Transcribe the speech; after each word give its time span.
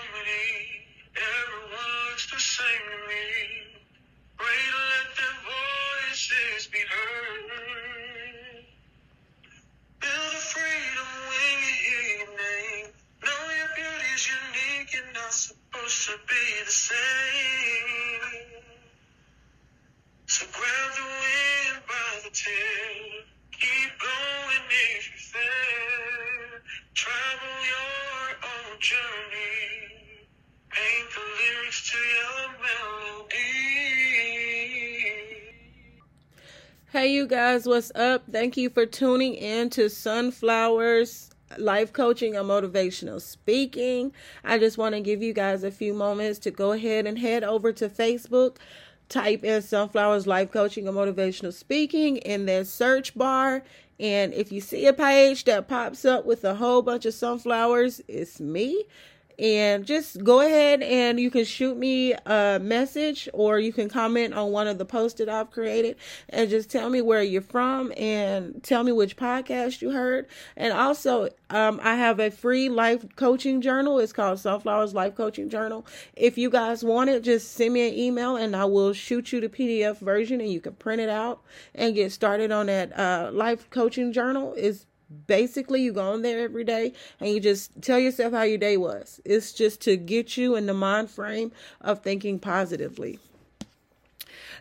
harmony. 0.00 0.86
Everyone's 1.16 2.24
the 2.32 2.40
same 2.40 2.84
to 2.92 2.98
me. 3.08 3.26
Pray 4.36 4.60
to 4.72 4.78
let 4.92 5.08
their 5.16 5.38
voices 5.44 6.68
be 6.72 6.78
heard. 6.80 8.64
Feel 10.00 10.26
the 10.32 10.42
freedom 10.52 11.10
when 11.28 11.56
you 11.66 11.74
hear 11.84 12.04
your 12.18 12.32
name. 12.38 12.88
Know 13.24 13.42
your 13.58 13.70
beauty's 13.76 14.24
unique 14.28 14.92
and 15.04 15.14
not 15.14 15.32
supposed 15.32 16.06
to 16.08 16.16
be 16.28 16.44
the 16.64 16.70
same. 16.72 18.09
You 37.20 37.26
guys, 37.26 37.66
what's 37.66 37.92
up? 37.94 38.22
Thank 38.32 38.56
you 38.56 38.70
for 38.70 38.86
tuning 38.86 39.34
in 39.34 39.68
to 39.70 39.90
Sunflowers 39.90 41.28
Life 41.58 41.92
Coaching 41.92 42.34
and 42.34 42.48
Motivational 42.48 43.20
Speaking. 43.20 44.14
I 44.42 44.56
just 44.58 44.78
want 44.78 44.94
to 44.94 45.02
give 45.02 45.22
you 45.22 45.34
guys 45.34 45.62
a 45.62 45.70
few 45.70 45.92
moments 45.92 46.38
to 46.38 46.50
go 46.50 46.72
ahead 46.72 47.06
and 47.06 47.18
head 47.18 47.44
over 47.44 47.74
to 47.74 47.90
Facebook, 47.90 48.56
type 49.10 49.44
in 49.44 49.60
Sunflowers 49.60 50.26
Life 50.26 50.50
Coaching 50.50 50.88
and 50.88 50.96
Motivational 50.96 51.52
Speaking 51.52 52.16
in 52.16 52.46
their 52.46 52.64
search 52.64 53.14
bar. 53.14 53.64
And 53.98 54.32
if 54.32 54.50
you 54.50 54.62
see 54.62 54.86
a 54.86 54.94
page 54.94 55.44
that 55.44 55.68
pops 55.68 56.06
up 56.06 56.24
with 56.24 56.42
a 56.44 56.54
whole 56.54 56.80
bunch 56.80 57.04
of 57.04 57.12
sunflowers, 57.12 58.00
it's 58.08 58.40
me 58.40 58.86
and 59.40 59.86
just 59.86 60.22
go 60.22 60.40
ahead 60.40 60.82
and 60.82 61.18
you 61.18 61.30
can 61.30 61.44
shoot 61.44 61.76
me 61.76 62.12
a 62.26 62.60
message 62.62 63.26
or 63.32 63.58
you 63.58 63.72
can 63.72 63.88
comment 63.88 64.34
on 64.34 64.52
one 64.52 64.66
of 64.66 64.76
the 64.76 64.84
posts 64.84 65.18
that 65.18 65.30
I've 65.30 65.50
created 65.50 65.96
and 66.28 66.50
just 66.50 66.70
tell 66.70 66.90
me 66.90 67.00
where 67.00 67.22
you're 67.22 67.40
from 67.40 67.90
and 67.96 68.62
tell 68.62 68.84
me 68.84 68.92
which 68.92 69.16
podcast 69.16 69.80
you 69.80 69.92
heard. 69.92 70.26
And 70.56 70.74
also, 70.74 71.30
um, 71.48 71.80
I 71.82 71.94
have 71.94 72.20
a 72.20 72.30
free 72.30 72.68
life 72.68 73.04
coaching 73.16 73.62
journal. 73.62 73.98
It's 73.98 74.12
called 74.12 74.38
Sunflowers 74.38 74.92
Life 74.92 75.14
Coaching 75.14 75.48
Journal. 75.48 75.86
If 76.14 76.36
you 76.36 76.50
guys 76.50 76.84
want 76.84 77.08
it, 77.08 77.22
just 77.24 77.52
send 77.52 77.72
me 77.72 77.88
an 77.88 77.94
email 77.94 78.36
and 78.36 78.54
I 78.54 78.66
will 78.66 78.92
shoot 78.92 79.32
you 79.32 79.40
the 79.40 79.48
PDF 79.48 79.98
version 79.98 80.42
and 80.42 80.52
you 80.52 80.60
can 80.60 80.74
print 80.74 81.00
it 81.00 81.08
out 81.08 81.40
and 81.74 81.94
get 81.94 82.12
started 82.12 82.52
on 82.52 82.66
that 82.66 82.96
uh, 82.98 83.30
life 83.32 83.70
coaching 83.70 84.12
journal. 84.12 84.52
Is 84.52 84.84
basically 85.26 85.82
you 85.82 85.92
go 85.92 86.12
on 86.12 86.22
there 86.22 86.40
every 86.40 86.64
day 86.64 86.92
and 87.18 87.30
you 87.30 87.40
just 87.40 87.70
tell 87.82 87.98
yourself 87.98 88.32
how 88.32 88.42
your 88.42 88.58
day 88.58 88.76
was. 88.76 89.20
It's 89.24 89.52
just 89.52 89.80
to 89.82 89.96
get 89.96 90.36
you 90.36 90.56
in 90.56 90.66
the 90.66 90.74
mind 90.74 91.10
frame 91.10 91.52
of 91.80 92.00
thinking 92.00 92.38
positively. 92.38 93.18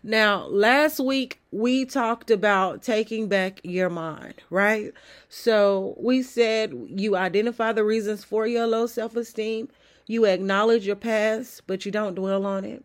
Now 0.01 0.45
last 0.47 0.99
week 0.99 1.41
we 1.51 1.85
talked 1.85 2.31
about 2.31 2.81
taking 2.81 3.27
back 3.27 3.59
your 3.63 3.89
mind 3.89 4.35
right? 4.49 4.93
So 5.27 5.95
we 5.99 6.23
said 6.23 6.73
you 6.89 7.15
identify 7.15 7.73
the 7.73 7.83
reasons 7.83 8.23
for 8.23 8.47
your 8.47 8.65
low 8.65 8.87
self-esteem. 8.87 9.69
You 10.07 10.25
acknowledge 10.25 10.87
your 10.87 10.95
past 10.95 11.63
but 11.67 11.85
you 11.85 11.91
don't 11.91 12.15
dwell 12.15 12.45
on 12.45 12.65
it. 12.65 12.83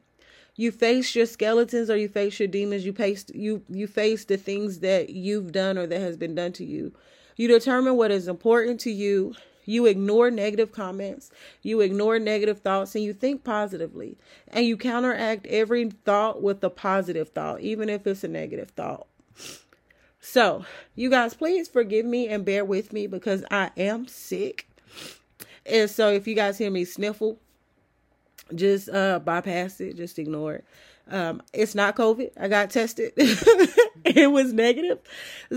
You 0.56 0.70
face 0.70 1.14
your 1.14 1.26
skeletons 1.26 1.88
or 1.88 1.96
you 1.96 2.08
face 2.08 2.38
your 2.38 2.48
demons. 2.48 2.84
You 2.84 2.92
face 2.92 3.24
you 3.32 3.62
you 3.68 3.86
face 3.86 4.24
the 4.24 4.36
things 4.36 4.80
that 4.80 5.10
you've 5.10 5.52
done 5.52 5.78
or 5.78 5.86
that 5.86 6.00
has 6.00 6.16
been 6.16 6.34
done 6.34 6.52
to 6.54 6.64
you 6.64 6.92
you 7.36 7.48
determine 7.48 7.96
what 7.96 8.10
is 8.10 8.28
important 8.28 8.80
to 8.80 8.90
you. 8.90 9.34
You 9.66 9.86
ignore 9.86 10.30
negative 10.30 10.72
comments. 10.72 11.30
You 11.62 11.80
ignore 11.80 12.18
negative 12.18 12.60
thoughts 12.60 12.94
and 12.94 13.02
you 13.02 13.12
think 13.14 13.44
positively. 13.44 14.18
And 14.48 14.66
you 14.66 14.76
counteract 14.76 15.46
every 15.46 15.90
thought 15.90 16.42
with 16.42 16.62
a 16.62 16.70
positive 16.70 17.30
thought, 17.30 17.60
even 17.60 17.88
if 17.88 18.06
it's 18.06 18.24
a 18.24 18.28
negative 18.28 18.70
thought. 18.70 19.06
So, 20.20 20.64
you 20.94 21.10
guys, 21.10 21.34
please 21.34 21.68
forgive 21.68 22.06
me 22.06 22.28
and 22.28 22.44
bear 22.44 22.64
with 22.64 22.92
me 22.92 23.06
because 23.06 23.44
I 23.50 23.70
am 23.76 24.06
sick. 24.08 24.66
And 25.66 25.88
so, 25.90 26.10
if 26.10 26.26
you 26.26 26.34
guys 26.34 26.56
hear 26.56 26.70
me 26.70 26.84
sniffle, 26.84 27.38
just 28.54 28.88
uh, 28.88 29.18
bypass 29.18 29.80
it, 29.80 29.96
just 29.96 30.18
ignore 30.18 30.54
it. 30.54 30.64
Um, 31.08 31.42
it's 31.52 31.74
not 31.74 31.96
COVID. 31.96 32.30
I 32.38 32.48
got 32.48 32.70
tested. 32.70 33.12
it 33.16 34.30
was 34.30 34.52
negative. 34.52 34.98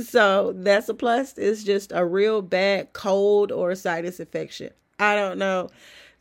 So 0.03 0.53
that's 0.55 0.89
a 0.89 0.93
plus. 0.93 1.37
It's 1.37 1.63
just 1.63 1.91
a 1.93 2.05
real 2.05 2.41
bad 2.41 2.93
cold 2.93 3.51
or 3.51 3.73
sinus 3.75 4.19
infection. 4.19 4.71
I 4.99 5.15
don't 5.15 5.37
know. 5.37 5.69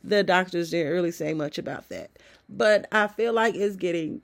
The 0.03 0.23
doctors 0.23 0.69
didn't 0.69 0.93
really 0.93 1.11
say 1.11 1.33
much 1.33 1.57
about 1.57 1.89
that. 1.89 2.11
But 2.47 2.87
I 2.91 3.07
feel 3.07 3.33
like 3.33 3.55
it's 3.55 3.75
getting 3.75 4.23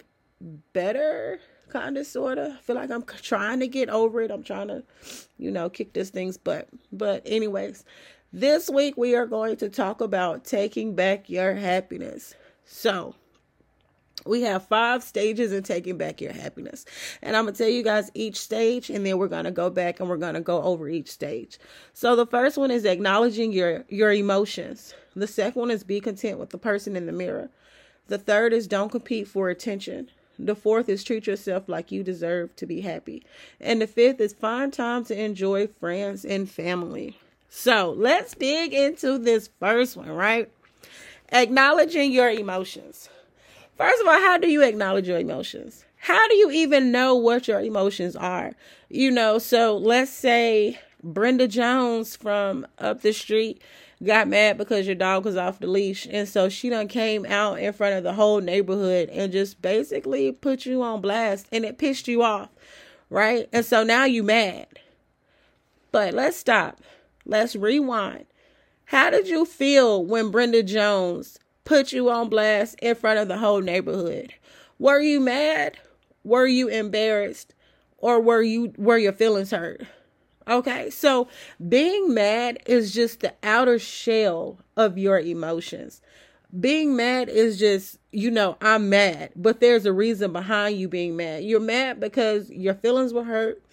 better, 0.72 1.40
kind 1.70 1.98
of, 1.98 2.06
sort 2.06 2.38
of. 2.38 2.54
I 2.54 2.58
feel 2.58 2.76
like 2.76 2.92
I'm 2.92 3.04
trying 3.04 3.60
to 3.60 3.68
get 3.68 3.90
over 3.90 4.22
it. 4.22 4.32
I'm 4.32 4.44
trying 4.44 4.70
to, 4.70 4.84
you 5.38 5.52
know, 5.52 5.70
kick 5.70 5.94
this 5.94 6.10
thing's 6.10 6.38
butt. 6.38 6.70
But, 6.92 7.24
anyways, 7.26 7.84
this 8.32 8.70
week 8.70 8.96
we 8.96 9.16
are 9.16 9.26
going 9.26 9.58
to 9.58 9.70
talk 9.70 10.00
about 10.00 10.46
taking 10.46 10.96
back 10.96 11.30
your 11.30 11.56
happiness. 11.56 12.36
So, 12.64 13.16
we 14.26 14.42
have 14.42 14.68
five 14.68 15.04
stages 15.04 15.52
in 15.52 15.64
taking 15.64 15.98
back 15.98 16.22
your 16.22 16.34
happiness. 16.34 16.86
And 17.22 17.36
I'm 17.36 17.46
going 17.46 17.54
to 17.54 17.58
tell 17.58 17.72
you 17.72 17.84
guys 17.84 18.12
each 18.14 18.40
stage, 18.40 18.90
and 18.90 19.06
then 19.06 19.18
we're 19.18 19.28
going 19.28 19.46
to 19.46 19.52
go 19.52 19.70
back 19.70 20.00
and 20.00 20.10
we're 20.10 20.18
going 20.18 20.36
to 20.36 20.42
go 20.42 20.62
over 20.62 20.88
each 20.90 21.10
stage. 21.10 21.60
So 21.94 22.16
the 22.16 22.26
first 22.26 22.58
one 22.58 22.72
is 22.72 22.86
acknowledging 22.86 23.52
your, 23.52 23.86
your 23.90 24.12
emotions. 24.12 24.94
The 25.16 25.28
second 25.28 25.60
one 25.60 25.72
is 25.72 25.84
be 25.84 26.00
content 26.00 26.40
with 26.40 26.50
the 26.50 26.58
person 26.58 26.96
in 26.96 27.06
the 27.06 27.12
mirror. 27.12 27.50
The 28.08 28.18
third 28.18 28.54
is 28.54 28.68
don't 28.68 28.92
compete 28.92 29.28
for 29.28 29.50
attention. 29.50 30.10
The 30.40 30.56
fourth 30.56 30.90
is 30.90 31.04
treat 31.04 31.28
yourself 31.28 31.70
like 31.70 31.92
you 31.92 32.04
deserve 32.04 32.56
to 32.56 32.66
be 32.66 32.82
happy. 32.82 33.24
And 33.62 33.82
the 33.82 33.88
fifth 33.88 34.20
is 34.20 34.34
find 34.34 34.74
time 34.74 35.06
to 35.06 35.20
enjoy 35.20 35.68
friends 35.68 36.26
and 36.26 36.50
family. 36.50 37.20
So 37.50 37.94
let's 37.96 38.34
dig 38.34 38.74
into 38.74 39.20
this 39.20 39.50
first 39.60 39.96
one, 39.96 40.10
right? 40.10 40.50
Acknowledging 41.32 42.12
your 42.12 42.30
emotions. 42.30 43.10
First 43.78 44.02
of 44.02 44.08
all, 44.08 44.20
how 44.20 44.38
do 44.38 44.48
you 44.48 44.62
acknowledge 44.62 45.08
your 45.08 45.20
emotions? 45.20 45.86
How 45.98 46.28
do 46.28 46.36
you 46.36 46.52
even 46.52 46.92
know 46.92 47.16
what 47.16 47.48
your 47.48 47.60
emotions 47.60 48.16
are? 48.16 48.54
You 48.90 49.10
know, 49.10 49.40
so 49.40 49.78
let's 49.78 50.12
say 50.12 50.80
Brenda 51.02 51.48
Jones 51.48 52.16
from 52.16 52.68
up 52.78 53.02
the 53.02 53.14
street 53.14 53.62
got 54.04 54.28
mad 54.28 54.58
because 54.58 54.86
your 54.86 54.96
dog 54.96 55.26
was 55.26 55.38
off 55.38 55.60
the 55.60 55.68
leash. 55.68 56.08
And 56.10 56.28
so 56.28 56.50
she 56.50 56.70
done 56.70 56.88
came 56.88 57.26
out 57.26 57.60
in 57.60 57.74
front 57.74 57.96
of 57.96 58.04
the 58.04 58.14
whole 58.14 58.42
neighborhood 58.42 59.10
and 59.10 59.32
just 59.32 59.62
basically 59.62 60.32
put 60.32 60.66
you 60.66 60.84
on 60.84 61.02
blast 61.02 61.48
and 61.52 61.66
it 61.66 61.78
pissed 61.78 62.08
you 62.08 62.22
off. 62.22 62.50
Right? 63.10 63.48
And 63.54 63.66
so 63.66 63.84
now 63.84 64.06
you 64.06 64.24
mad. 64.24 64.68
But 65.92 66.14
let's 66.14 66.38
stop. 66.38 66.82
Let's 67.26 67.56
rewind. 67.56 68.26
How 68.86 69.10
did 69.10 69.28
you 69.28 69.46
feel 69.46 70.04
when 70.04 70.32
Brenda 70.32 70.64
Jones 70.64 71.40
put 71.66 71.92
you 71.92 72.10
on 72.10 72.30
blast 72.30 72.76
in 72.82 72.96
front 72.96 73.20
of 73.20 73.28
the 73.28 73.38
whole 73.38 73.62
neighborhood. 73.62 74.34
Were 74.80 75.00
you 75.00 75.20
mad? 75.20 75.78
Were 76.24 76.48
you 76.48 76.68
embarrassed? 76.68 77.54
Or 77.98 78.20
were 78.20 78.42
you 78.42 78.74
were 78.78 78.98
your 78.98 79.14
feelings 79.14 79.52
hurt? 79.52 79.82
Okay, 80.48 80.90
so 80.90 81.30
being 81.70 82.14
mad 82.14 82.60
is 82.66 82.94
just 82.94 83.22
the 83.22 83.34
outer 83.44 83.80
shell 83.80 84.58
of 84.76 84.98
your 84.98 85.20
emotions. 85.20 86.02
Being 86.60 86.96
mad 86.96 87.30
is 87.30 87.58
just, 87.58 87.98
you 88.12 88.30
know, 88.30 88.58
I'm 88.62 88.90
mad, 88.90 89.32
but 89.36 89.60
there's 89.62 89.86
a 89.86 89.94
reason 89.94 90.34
behind 90.34 90.78
you 90.78 90.88
being 90.90 91.16
mad. 91.16 91.44
You're 91.46 91.62
mad 91.62 92.00
because 92.00 92.50
your 92.50 92.74
feelings 92.76 93.14
were 93.14 93.24
hurt 93.24 93.64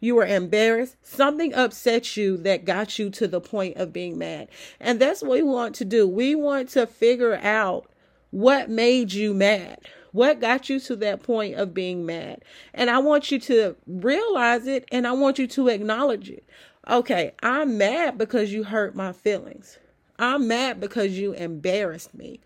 you 0.00 0.14
were 0.14 0.26
embarrassed, 0.26 0.96
something 1.02 1.54
upset 1.54 2.16
you 2.16 2.36
that 2.38 2.64
got 2.64 2.98
you 2.98 3.10
to 3.10 3.28
the 3.28 3.40
point 3.40 3.76
of 3.76 3.92
being 3.92 4.18
mad. 4.18 4.48
And 4.80 4.98
that's 4.98 5.22
what 5.22 5.32
we 5.32 5.42
want 5.42 5.74
to 5.76 5.84
do. 5.84 6.08
We 6.08 6.34
want 6.34 6.70
to 6.70 6.86
figure 6.86 7.36
out 7.36 7.86
what 8.30 8.70
made 8.70 9.12
you 9.12 9.34
mad. 9.34 9.78
What 10.12 10.40
got 10.40 10.68
you 10.68 10.80
to 10.80 10.96
that 10.96 11.22
point 11.22 11.54
of 11.54 11.72
being 11.72 12.04
mad? 12.04 12.42
And 12.74 12.90
I 12.90 12.98
want 12.98 13.30
you 13.30 13.38
to 13.40 13.76
realize 13.86 14.66
it 14.66 14.86
and 14.90 15.06
I 15.06 15.12
want 15.12 15.38
you 15.38 15.46
to 15.48 15.68
acknowledge 15.68 16.30
it. 16.30 16.44
Okay, 16.88 17.32
I'm 17.42 17.78
mad 17.78 18.18
because 18.18 18.52
you 18.52 18.64
hurt 18.64 18.96
my 18.96 19.12
feelings. 19.12 19.78
I'm 20.18 20.48
mad 20.48 20.80
because 20.80 21.12
you 21.18 21.32
embarrassed 21.32 22.14
me. 22.14 22.40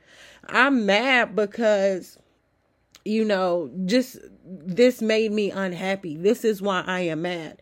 I'm 0.47 0.85
mad 0.85 1.35
because 1.35 2.19
you 3.05 3.25
know, 3.25 3.71
just 3.85 4.19
this 4.45 5.03
made 5.03 5.33
me 5.33 5.51
unhappy. 5.51 6.17
This 6.17 6.45
is 6.45 6.63
why 6.63 6.83
I 6.87 7.01
am 7.01 7.23
mad. 7.23 7.61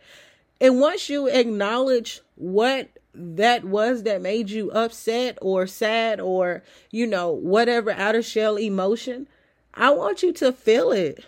And 0.60 0.80
once 0.80 1.08
you 1.08 1.26
acknowledge 1.28 2.20
what 2.36 2.88
that 3.14 3.64
was 3.64 4.04
that 4.04 4.22
made 4.22 4.50
you 4.50 4.70
upset 4.70 5.36
or 5.42 5.66
sad 5.66 6.20
or, 6.20 6.62
you 6.90 7.06
know, 7.06 7.30
whatever 7.30 7.90
outer 7.90 8.22
shell 8.22 8.56
emotion, 8.56 9.26
I 9.74 9.90
want 9.90 10.22
you 10.22 10.32
to 10.34 10.52
feel 10.52 10.92
it. 10.92 11.24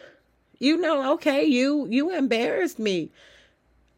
You 0.58 0.76
know, 0.76 1.12
okay, 1.14 1.44
you 1.44 1.87
you 1.90 2.14
embarrassed 2.14 2.78
me. 2.78 3.10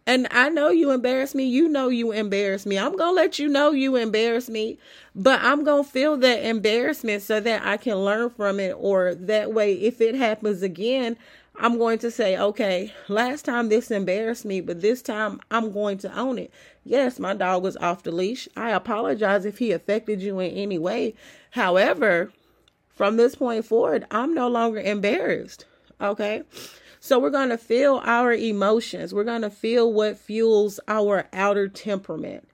And 0.07 0.29
I 0.31 0.49
know 0.49 0.71
you 0.71 0.93
embarrass 0.93 1.35
me. 1.35 1.45
You 1.45 1.69
know 1.69 1.89
you 1.89 2.13
embarrass 2.13 2.65
me. 2.65 2.79
I'm 2.79 2.97
going 2.97 3.11
to 3.11 3.21
let 3.21 3.41
you 3.41 3.49
know 3.49 3.73
you 3.73 3.97
embarrass 3.97 4.49
me, 4.49 4.79
but 5.17 5.41
I'm 5.43 5.65
going 5.65 5.83
to 5.85 5.91
feel 5.91 6.17
that 6.19 6.45
embarrassment 6.45 7.23
so 7.23 7.41
that 7.41 7.67
I 7.67 7.77
can 7.77 7.97
learn 7.97 8.31
from 8.31 8.61
it. 8.61 8.77
Or 8.79 9.17
that 9.17 9.53
way, 9.53 9.75
if 9.75 10.01
it 10.01 10.15
happens 10.15 10.63
again, 10.63 11.17
I'm 11.59 11.77
going 11.79 11.99
to 12.01 12.11
say, 12.11 12.39
okay, 12.39 12.93
last 13.09 13.47
time 13.47 13.69
this 13.69 13.91
embarrassed 13.91 14.45
me, 14.45 14.61
but 14.61 14.81
this 14.81 15.03
time 15.03 15.41
I'm 15.51 15.73
going 15.73 15.99
to 15.99 16.17
own 16.17 16.39
it. 16.39 16.53
Yes, 16.85 17.19
my 17.19 17.35
dog 17.35 17.65
was 17.65 17.77
off 17.79 18.05
the 18.05 18.13
leash. 18.13 18.49
I 18.57 18.71
apologize 18.71 19.45
if 19.45 19.59
he 19.59 19.73
affected 19.73 20.23
you 20.23 20.39
in 20.39 20.53
any 20.53 20.79
way. 20.79 21.15
However, 21.51 22.31
from 22.95 23.17
this 23.17 23.35
point 23.35 23.65
forward, 23.65 24.07
I'm 24.11 24.35
no 24.35 24.47
longer 24.49 24.81
embarrassed. 24.81 25.65
Okay. 26.01 26.43
So 27.07 27.21
we're 27.21 27.31
going 27.31 27.51
to 27.51 27.59
feel 27.59 28.03
our 28.03 28.33
emotions. 28.33 29.15
We're 29.15 29.23
going 29.23 29.43
to 29.43 29.51
feel 29.51 29.93
what 29.93 30.19
fuels 30.19 30.81
our 30.89 31.29
outer 31.33 31.69
temperament. 31.69 32.49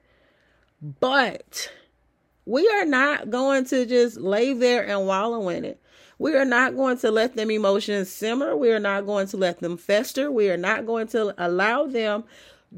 But 1.01 1.73
we 2.45 2.69
are 2.69 2.85
not 2.85 3.31
going 3.31 3.65
to 3.65 3.87
just 3.87 4.19
lay 4.19 4.53
there 4.53 4.87
and 4.87 5.07
wallow 5.07 5.49
in 5.49 5.65
it. 5.65 5.81
We 6.19 6.37
are 6.37 6.45
not 6.45 6.77
going 6.77 6.99
to 6.99 7.11
let 7.11 7.35
them 7.35 7.51
emotions 7.51 8.11
simmer. 8.11 8.55
We 8.55 8.71
are 8.73 8.79
not 8.79 9.07
going 9.07 9.27
to 9.29 9.39
let 9.39 9.61
them 9.61 9.79
fester. 9.79 10.31
We 10.31 10.51
are 10.51 10.59
not 10.59 10.85
going 10.85 11.07
to 11.09 11.35
allow 11.43 11.87
them 11.87 12.25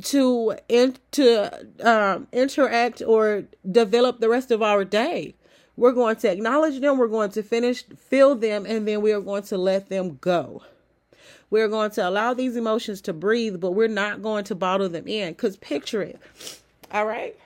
to 0.05 0.55
in, 0.69 0.97
to 1.11 1.67
um, 1.83 2.29
interact 2.31 3.03
or 3.05 3.47
develop 3.69 4.21
the 4.21 4.29
rest 4.29 4.53
of 4.53 4.63
our 4.63 4.85
day. 4.85 5.35
We're 5.75 5.91
going 5.91 6.15
to 6.19 6.31
acknowledge 6.31 6.79
them. 6.81 6.99
We're 6.99 7.09
going 7.09 7.33
to 7.33 7.43
finish, 7.43 7.83
feel 7.83 8.37
them, 8.37 8.65
and 8.65 8.87
then 8.87 9.03
we 9.03 9.13
are 9.13 9.21
going 9.21 9.43
to 9.43 9.59
let 9.59 9.89
them 9.89 10.19
go. 10.21 10.63
We're 11.55 11.69
going 11.69 11.93
to 11.93 12.09
allow 12.09 12.35
these 12.35 12.57
emotions 12.57 13.01
to 13.03 13.13
breathe, 13.13 13.61
but 13.61 13.71
we're 13.71 13.87
not 13.87 14.23
going 14.23 14.43
to 14.47 14.57
bottle 14.57 14.89
them 14.89 15.07
in. 15.07 15.35
Because 15.35 15.57
picture 15.57 16.03
it. 16.03 16.19
All 16.91 17.07
right. 17.07 17.37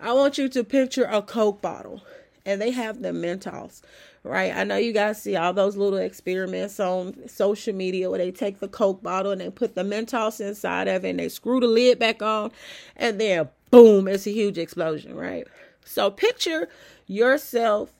I 0.00 0.14
want 0.14 0.38
you 0.38 0.48
to 0.48 0.64
picture 0.64 1.04
a 1.04 1.20
Coke 1.20 1.60
bottle, 1.60 2.00
and 2.46 2.58
they 2.58 2.70
have 2.70 3.02
the 3.02 3.10
Mentos, 3.10 3.82
right? 4.22 4.56
I 4.56 4.64
know 4.64 4.78
you 4.78 4.94
guys 4.94 5.20
see 5.20 5.36
all 5.36 5.52
those 5.52 5.76
little 5.76 5.98
experiments 5.98 6.80
on 6.80 7.28
social 7.28 7.74
media 7.74 8.08
where 8.08 8.18
they 8.18 8.30
take 8.30 8.60
the 8.60 8.68
Coke 8.68 9.02
bottle 9.02 9.32
and 9.32 9.42
they 9.42 9.50
put 9.50 9.74
the 9.74 9.82
Mentos 9.82 10.40
inside 10.40 10.88
of 10.88 11.04
it 11.04 11.10
and 11.10 11.18
they 11.18 11.28
screw 11.28 11.60
the 11.60 11.66
lid 11.66 11.98
back 11.98 12.22
on, 12.22 12.50
and 12.96 13.20
then 13.20 13.50
boom, 13.70 14.08
it's 14.08 14.26
a 14.26 14.30
huge 14.30 14.56
explosion, 14.56 15.14
right? 15.14 15.46
So 15.84 16.10
picture 16.10 16.70
yourself 17.06 17.92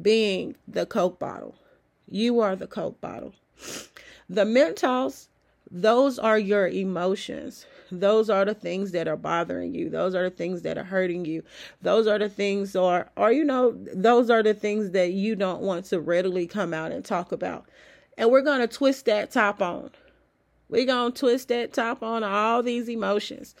being 0.00 0.54
the 0.66 0.86
Coke 0.86 1.18
bottle. 1.18 1.54
You 2.08 2.40
are 2.40 2.56
the 2.56 2.66
Coke 2.66 2.98
bottle. 3.02 3.34
The 4.28 4.44
Mentos, 4.44 5.28
those 5.70 6.18
are 6.18 6.38
your 6.38 6.68
emotions. 6.68 7.66
Those 7.92 8.30
are 8.30 8.44
the 8.44 8.54
things 8.54 8.92
that 8.92 9.08
are 9.08 9.16
bothering 9.16 9.74
you. 9.74 9.90
Those 9.90 10.14
are 10.14 10.22
the 10.22 10.34
things 10.34 10.62
that 10.62 10.78
are 10.78 10.84
hurting 10.84 11.24
you. 11.24 11.42
Those 11.82 12.06
are 12.06 12.18
the 12.18 12.28
things 12.28 12.76
or 12.76 13.10
or 13.16 13.32
you 13.32 13.44
know, 13.44 13.72
those 13.92 14.30
are 14.30 14.42
the 14.42 14.54
things 14.54 14.90
that 14.90 15.12
you 15.12 15.34
don't 15.34 15.62
want 15.62 15.86
to 15.86 16.00
readily 16.00 16.46
come 16.46 16.72
out 16.72 16.92
and 16.92 17.04
talk 17.04 17.32
about. 17.32 17.66
And 18.16 18.30
we're 18.30 18.42
going 18.42 18.60
to 18.60 18.68
twist 18.68 19.06
that 19.06 19.30
top 19.30 19.60
on. 19.60 19.90
We're 20.68 20.86
going 20.86 21.12
to 21.12 21.18
twist 21.18 21.48
that 21.48 21.72
top 21.72 22.02
on 22.02 22.22
all 22.22 22.62
these 22.62 22.88
emotions. 22.88 23.54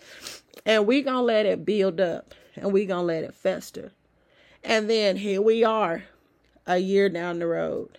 And 0.64 0.86
we're 0.86 1.02
going 1.02 1.16
to 1.16 1.22
let 1.22 1.46
it 1.46 1.64
build 1.64 2.00
up 2.00 2.34
and 2.54 2.72
we're 2.72 2.86
going 2.86 3.02
to 3.02 3.06
let 3.06 3.24
it 3.24 3.34
fester. 3.34 3.92
And 4.62 4.88
then 4.88 5.16
here 5.16 5.40
we 5.40 5.64
are, 5.64 6.04
a 6.66 6.78
year 6.78 7.08
down 7.08 7.38
the 7.38 7.46
road, 7.46 7.98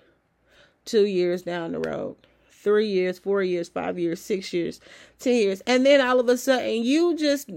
two 0.86 1.06
years 1.06 1.42
down 1.42 1.72
the 1.72 1.80
road, 1.80 2.16
three 2.52 2.88
years, 2.88 3.20
four 3.20 3.42
years, 3.44 3.70
five 3.70 3.98
years, 3.98 4.22
six 4.22 4.54
years, 4.54 4.80
ten 5.20 5.36
years. 5.36 5.62
And 5.68 5.86
then 5.86 6.02
all 6.02 6.20
of 6.20 6.30
a 6.30 6.38
sudden, 6.38 6.84
you 6.84 7.16
just, 7.16 7.50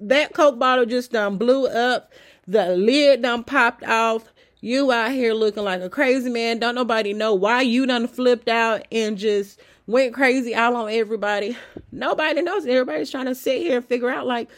that 0.00 0.34
Coke 0.34 0.58
bottle 0.58 0.86
just 0.86 1.12
done 1.12 1.38
blew 1.38 1.66
up, 1.66 2.12
the 2.46 2.76
lid 2.76 3.22
done 3.22 3.44
popped 3.44 3.84
off. 3.84 4.32
You 4.60 4.90
out 4.90 5.12
here 5.12 5.34
looking 5.34 5.62
like 5.62 5.82
a 5.82 5.88
crazy 5.88 6.28
man. 6.30 6.58
Don't 6.58 6.74
nobody 6.74 7.12
know 7.12 7.32
why 7.32 7.62
you 7.62 7.86
done 7.86 8.08
flipped 8.08 8.48
out 8.48 8.84
and 8.90 9.16
just 9.16 9.60
went 9.86 10.14
crazy 10.14 10.52
all 10.54 10.74
on 10.74 10.90
everybody. 10.90 11.56
Nobody 11.92 12.42
knows. 12.42 12.66
Everybody's 12.66 13.10
trying 13.10 13.26
to 13.26 13.36
sit 13.36 13.62
here 13.62 13.76
and 13.76 13.86
figure 13.86 14.10
out 14.10 14.26
like, 14.26 14.48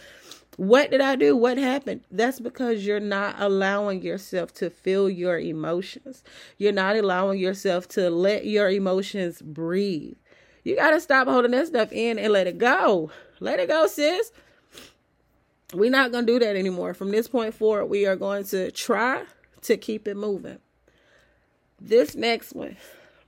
what 0.60 0.90
did 0.90 1.00
I 1.00 1.16
do? 1.16 1.34
What 1.34 1.56
happened? 1.56 2.02
That's 2.10 2.38
because 2.38 2.84
you're 2.84 3.00
not 3.00 3.36
allowing 3.38 4.02
yourself 4.02 4.52
to 4.56 4.68
feel 4.68 5.08
your 5.08 5.38
emotions. 5.38 6.22
You're 6.58 6.70
not 6.70 6.96
allowing 6.96 7.38
yourself 7.38 7.88
to 7.88 8.10
let 8.10 8.44
your 8.44 8.68
emotions 8.68 9.40
breathe. 9.40 10.18
You 10.62 10.76
got 10.76 10.90
to 10.90 11.00
stop 11.00 11.28
holding 11.28 11.52
that 11.52 11.68
stuff 11.68 11.92
in 11.92 12.18
and 12.18 12.30
let 12.34 12.46
it 12.46 12.58
go. 12.58 13.10
Let 13.40 13.58
it 13.58 13.68
go, 13.68 13.86
sis. 13.86 14.32
We're 15.72 15.90
not 15.90 16.12
going 16.12 16.26
to 16.26 16.32
do 16.34 16.38
that 16.40 16.56
anymore. 16.56 16.92
From 16.92 17.10
this 17.10 17.26
point 17.26 17.54
forward, 17.54 17.86
we 17.86 18.04
are 18.04 18.16
going 18.16 18.44
to 18.48 18.70
try 18.70 19.24
to 19.62 19.78
keep 19.78 20.06
it 20.06 20.18
moving. 20.18 20.58
This 21.80 22.14
next 22.14 22.52
one, 22.52 22.76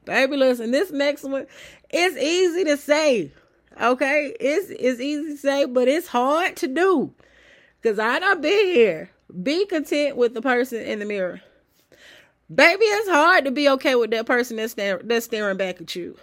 baby, 0.04 0.36
listen, 0.36 0.70
this 0.70 0.90
next 0.90 1.24
one, 1.24 1.46
it's 1.88 2.16
easy 2.18 2.64
to 2.64 2.76
say. 2.76 3.32
Okay, 3.80 4.36
it's 4.38 4.68
it's 4.68 5.00
easy 5.00 5.30
to 5.30 5.38
say, 5.38 5.64
but 5.64 5.88
it's 5.88 6.08
hard 6.08 6.56
to 6.56 6.68
do. 6.68 7.14
Cause 7.82 7.98
I 7.98 8.18
done 8.20 8.40
been 8.40 8.66
here. 8.66 9.10
Be 9.42 9.66
content 9.66 10.16
with 10.16 10.34
the 10.34 10.42
person 10.42 10.82
in 10.82 11.00
the 11.00 11.04
mirror. 11.04 11.40
Baby, 12.54 12.84
it's 12.84 13.08
hard 13.08 13.44
to 13.46 13.50
be 13.50 13.68
okay 13.70 13.94
with 13.94 14.10
that 14.10 14.26
person 14.26 14.56
that's 14.56 14.74
that's 14.74 15.24
staring 15.24 15.56
back 15.56 15.80
at 15.80 15.96
you. 15.96 16.16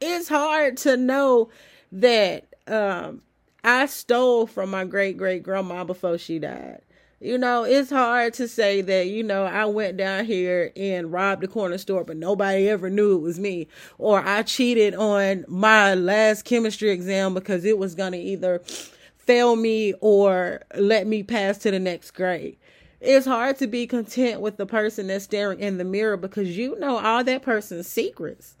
It's 0.00 0.28
hard 0.28 0.76
to 0.78 0.96
know 0.96 1.48
that 1.92 2.46
um, 2.66 3.22
I 3.62 3.86
stole 3.86 4.46
from 4.46 4.70
my 4.70 4.84
great 4.84 5.16
great 5.16 5.42
grandma 5.42 5.84
before 5.84 6.18
she 6.18 6.38
died. 6.38 6.82
You 7.20 7.38
know, 7.38 7.64
it's 7.64 7.88
hard 7.88 8.34
to 8.34 8.46
say 8.46 8.82
that, 8.82 9.06
you 9.06 9.22
know, 9.22 9.44
I 9.44 9.64
went 9.64 9.96
down 9.96 10.26
here 10.26 10.72
and 10.76 11.10
robbed 11.10 11.42
the 11.42 11.48
corner 11.48 11.78
store, 11.78 12.04
but 12.04 12.18
nobody 12.18 12.68
ever 12.68 12.90
knew 12.90 13.16
it 13.16 13.22
was 13.22 13.38
me. 13.38 13.68
Or 13.96 14.22
I 14.22 14.42
cheated 14.42 14.94
on 14.94 15.46
my 15.48 15.94
last 15.94 16.44
chemistry 16.44 16.90
exam 16.90 17.32
because 17.32 17.64
it 17.64 17.78
was 17.78 17.94
going 17.94 18.12
to 18.12 18.18
either 18.18 18.60
fail 19.26 19.56
me 19.56 19.94
or 20.00 20.62
let 20.76 21.06
me 21.06 21.22
pass 21.22 21.58
to 21.58 21.70
the 21.70 21.78
next 21.78 22.12
grade. 22.12 22.56
It's 23.00 23.26
hard 23.26 23.58
to 23.58 23.66
be 23.66 23.86
content 23.86 24.40
with 24.40 24.56
the 24.56 24.66
person 24.66 25.08
that's 25.08 25.24
staring 25.24 25.60
in 25.60 25.78
the 25.78 25.84
mirror 25.84 26.16
because 26.16 26.56
you 26.56 26.78
know 26.78 26.98
all 26.98 27.24
that 27.24 27.42
person's 27.42 27.86
secrets. 27.86 28.56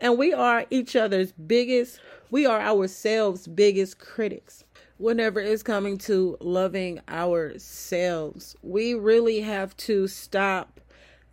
And 0.00 0.18
we 0.18 0.32
are 0.32 0.66
each 0.70 0.94
other's 0.94 1.32
biggest, 1.32 2.00
we 2.30 2.46
are 2.46 2.60
ourselves' 2.60 3.46
biggest 3.46 3.98
critics 3.98 4.64
whenever 4.98 5.40
it's 5.40 5.62
coming 5.62 5.98
to 5.98 6.36
loving 6.40 7.00
ourselves. 7.08 8.56
We 8.62 8.94
really 8.94 9.40
have 9.40 9.76
to 9.78 10.06
stop 10.08 10.80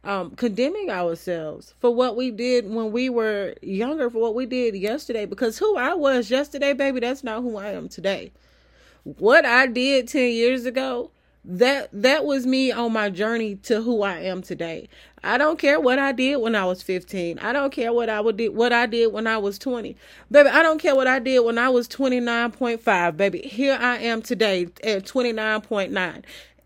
um, 0.03 0.31
condemning 0.31 0.89
ourselves 0.89 1.73
for 1.79 1.93
what 1.93 2.15
we 2.15 2.31
did 2.31 2.69
when 2.69 2.91
we 2.91 3.09
were 3.09 3.55
younger, 3.61 4.09
for 4.09 4.19
what 4.21 4.35
we 4.35 4.45
did 4.45 4.75
yesterday, 4.75 5.25
because 5.25 5.57
who 5.57 5.77
I 5.77 5.93
was 5.93 6.29
yesterday, 6.29 6.73
baby, 6.73 6.99
that's 6.99 7.23
not 7.23 7.41
who 7.41 7.57
I 7.57 7.71
am 7.71 7.87
today. 7.87 8.31
What 9.03 9.45
I 9.45 9.67
did 9.67 10.07
10 10.07 10.31
years 10.31 10.65
ago, 10.65 11.11
that 11.45 11.89
that 11.91 12.23
was 12.23 12.45
me 12.45 12.71
on 12.71 12.93
my 12.93 13.09
journey 13.09 13.55
to 13.55 13.81
who 13.81 14.01
I 14.01 14.19
am 14.19 14.41
today. 14.41 14.87
I 15.25 15.37
don't 15.37 15.59
care 15.59 15.79
what 15.79 15.99
I 15.99 16.11
did 16.11 16.37
when 16.37 16.55
I 16.55 16.65
was 16.65 16.81
15. 16.81 17.39
I 17.39 17.53
don't 17.53 17.71
care 17.71 17.91
what 17.91 18.09
I 18.09 18.21
would 18.21 18.37
do 18.37 18.51
what 18.51 18.71
I 18.71 18.85
did 18.85 19.11
when 19.11 19.27
I 19.27 19.37
was 19.37 19.57
20. 19.59 19.95
Baby, 20.31 20.49
I 20.49 20.63
don't 20.63 20.79
care 20.79 20.95
what 20.95 21.07
I 21.07 21.19
did 21.19 21.39
when 21.39 21.57
I 21.57 21.69
was 21.69 21.87
29.5. 21.87 23.17
Baby, 23.17 23.39
here 23.39 23.77
I 23.79 23.97
am 23.97 24.21
today 24.21 24.63
at 24.83 25.05
29.9. 25.05 26.23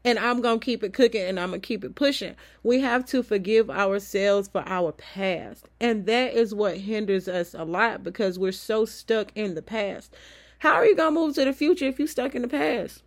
And 0.07 0.17
I'm 0.17 0.39
going 0.39 0.59
to 0.61 0.65
keep 0.65 0.83
it 0.83 0.93
cooking 0.93 1.21
and 1.21 1.37
I'm 1.37 1.49
going 1.49 1.59
to 1.59 1.67
keep 1.67 1.83
it 1.83 1.95
pushing. 1.95 2.35
We 2.63 2.79
have 2.79 3.05
to 3.07 3.21
forgive 3.21 3.69
ourselves 3.69 4.47
for 4.47 4.63
our 4.65 4.93
past. 4.93 5.67
And 5.81 6.05
that 6.05 6.33
is 6.33 6.55
what 6.55 6.77
hinders 6.77 7.27
us 7.27 7.53
a 7.53 7.65
lot 7.65 8.03
because 8.03 8.39
we're 8.39 8.53
so 8.53 8.85
stuck 8.85 9.31
in 9.35 9.55
the 9.55 9.61
past. 9.61 10.15
How 10.59 10.73
are 10.75 10.85
you 10.85 10.95
going 10.95 11.13
to 11.13 11.19
move 11.19 11.35
to 11.35 11.43
the 11.43 11.51
future 11.51 11.85
if 11.85 11.99
you're 11.99 12.07
stuck 12.07 12.35
in 12.35 12.43
the 12.43 12.47
past? 12.47 13.03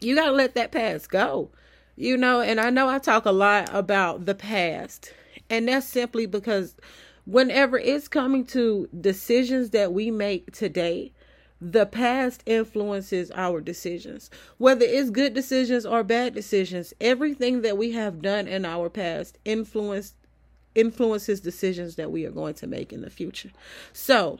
you 0.00 0.14
got 0.14 0.26
to 0.26 0.32
let 0.32 0.54
that 0.54 0.72
past 0.72 1.10
go. 1.10 1.50
You 1.96 2.16
know, 2.16 2.40
and 2.40 2.60
I 2.60 2.70
know 2.70 2.88
I 2.88 2.98
talk 2.98 3.24
a 3.24 3.32
lot 3.32 3.70
about 3.72 4.26
the 4.26 4.34
past, 4.34 5.14
and 5.48 5.66
that's 5.66 5.86
simply 5.86 6.26
because 6.26 6.76
whenever 7.24 7.78
it's 7.78 8.06
coming 8.06 8.44
to 8.46 8.86
decisions 9.00 9.70
that 9.70 9.94
we 9.94 10.10
make 10.10 10.52
today, 10.52 11.12
the 11.60 11.86
past 11.86 12.42
influences 12.46 13.30
our 13.34 13.60
decisions. 13.60 14.30
Whether 14.58 14.84
it's 14.84 15.10
good 15.10 15.34
decisions 15.34 15.86
or 15.86 16.04
bad 16.04 16.34
decisions, 16.34 16.92
everything 17.00 17.62
that 17.62 17.78
we 17.78 17.92
have 17.92 18.20
done 18.20 18.46
in 18.46 18.64
our 18.64 18.90
past 18.90 19.38
influence 19.44 20.14
influences 20.74 21.40
decisions 21.40 21.96
that 21.96 22.12
we 22.12 22.26
are 22.26 22.30
going 22.30 22.52
to 22.52 22.66
make 22.66 22.92
in 22.92 23.00
the 23.00 23.08
future. 23.08 23.50
So, 23.94 24.38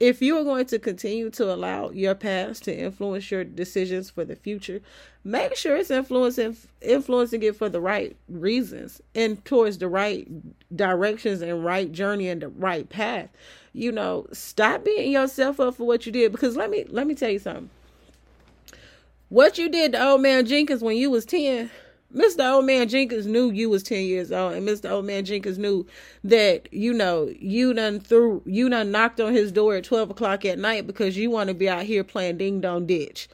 if 0.00 0.22
you 0.22 0.36
are 0.38 0.44
going 0.44 0.64
to 0.66 0.78
continue 0.78 1.28
to 1.30 1.52
allow 1.52 1.90
your 1.90 2.14
past 2.14 2.64
to 2.64 2.76
influence 2.76 3.30
your 3.30 3.44
decisions 3.44 4.08
for 4.08 4.24
the 4.24 4.34
future, 4.34 4.80
make 5.22 5.54
sure 5.54 5.76
it's 5.76 5.90
influencing 5.90 6.56
influencing 6.80 7.42
it 7.42 7.54
for 7.54 7.68
the 7.68 7.80
right 7.80 8.16
reasons 8.26 9.02
and 9.14 9.44
towards 9.44 9.76
the 9.76 9.88
right 9.88 10.26
directions 10.74 11.42
and 11.42 11.64
right 11.64 11.92
journey 11.92 12.28
and 12.28 12.40
the 12.40 12.48
right 12.48 12.88
path. 12.88 13.28
You 13.72 13.92
know, 13.92 14.26
stop 14.32 14.84
beating 14.84 15.12
yourself 15.12 15.60
up 15.60 15.76
for 15.76 15.86
what 15.86 16.06
you 16.06 16.12
did. 16.12 16.32
Because 16.32 16.56
let 16.56 16.70
me 16.70 16.84
let 16.88 17.06
me 17.06 17.14
tell 17.14 17.30
you 17.30 17.38
something. 17.38 17.70
What 19.28 19.58
you 19.58 19.68
did 19.68 19.92
to 19.92 20.04
old 20.04 20.22
man 20.22 20.46
Jenkins 20.46 20.82
when 20.82 20.96
you 20.96 21.10
was 21.10 21.24
10, 21.24 21.70
Mr. 22.14 22.54
Old 22.54 22.64
Man 22.64 22.88
Jenkins 22.88 23.26
knew 23.26 23.50
you 23.50 23.70
was 23.70 23.84
10 23.84 24.04
years 24.04 24.32
old, 24.32 24.54
and 24.54 24.66
Mr. 24.66 24.90
Old 24.90 25.04
Man 25.04 25.24
Jenkins 25.24 25.58
knew 25.58 25.86
that, 26.24 26.68
you 26.72 26.92
know, 26.92 27.32
you 27.38 27.72
done 27.72 28.00
threw, 28.00 28.42
you 28.44 28.68
done 28.68 28.90
knocked 28.90 29.20
on 29.20 29.32
his 29.32 29.52
door 29.52 29.76
at 29.76 29.84
12 29.84 30.10
o'clock 30.10 30.44
at 30.44 30.58
night 30.58 30.88
because 30.88 31.16
you 31.16 31.30
want 31.30 31.46
to 31.48 31.54
be 31.54 31.68
out 31.68 31.84
here 31.84 32.02
playing 32.02 32.38
ding 32.38 32.60
dong 32.60 32.86
ditch. 32.86 33.28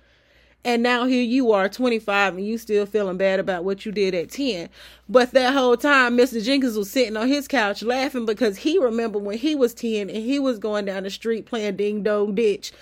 And 0.67 0.83
now 0.83 1.05
here 1.05 1.23
you 1.23 1.53
are, 1.53 1.69
25, 1.69 2.39
and 2.39 2.45
you 2.45 2.59
still 2.59 2.87
feeling 2.87 3.17
bad 3.17 3.39
about 3.39 3.63
what 3.63 3.87
you 3.87 3.93
did 3.93 4.17
at 4.17 4.33
10. 4.33 4.69
But 5.09 5.31
that 5.31 5.55
whole 5.55 5.77
time, 5.77 6.19
Mr. 6.19 6.43
Jenkins 6.43 6.77
was 6.77 6.91
sitting 6.91 7.17
on 7.17 7.29
his 7.29 7.47
couch 7.47 7.85
laughing 7.85 8.27
because 8.27 8.59
he 8.59 8.77
remembered 8.77 9.23
when 9.23 9.39
he 9.39 9.55
was 9.55 9.73
10 9.75 10.11
and 10.11 10.25
he 10.25 10.41
was 10.41 10.59
going 10.59 10.87
down 10.87 11.05
the 11.05 11.11
street 11.11 11.47
playing 11.47 11.77
ding 11.77 12.03
dong 12.03 12.35
ditch 12.35 12.73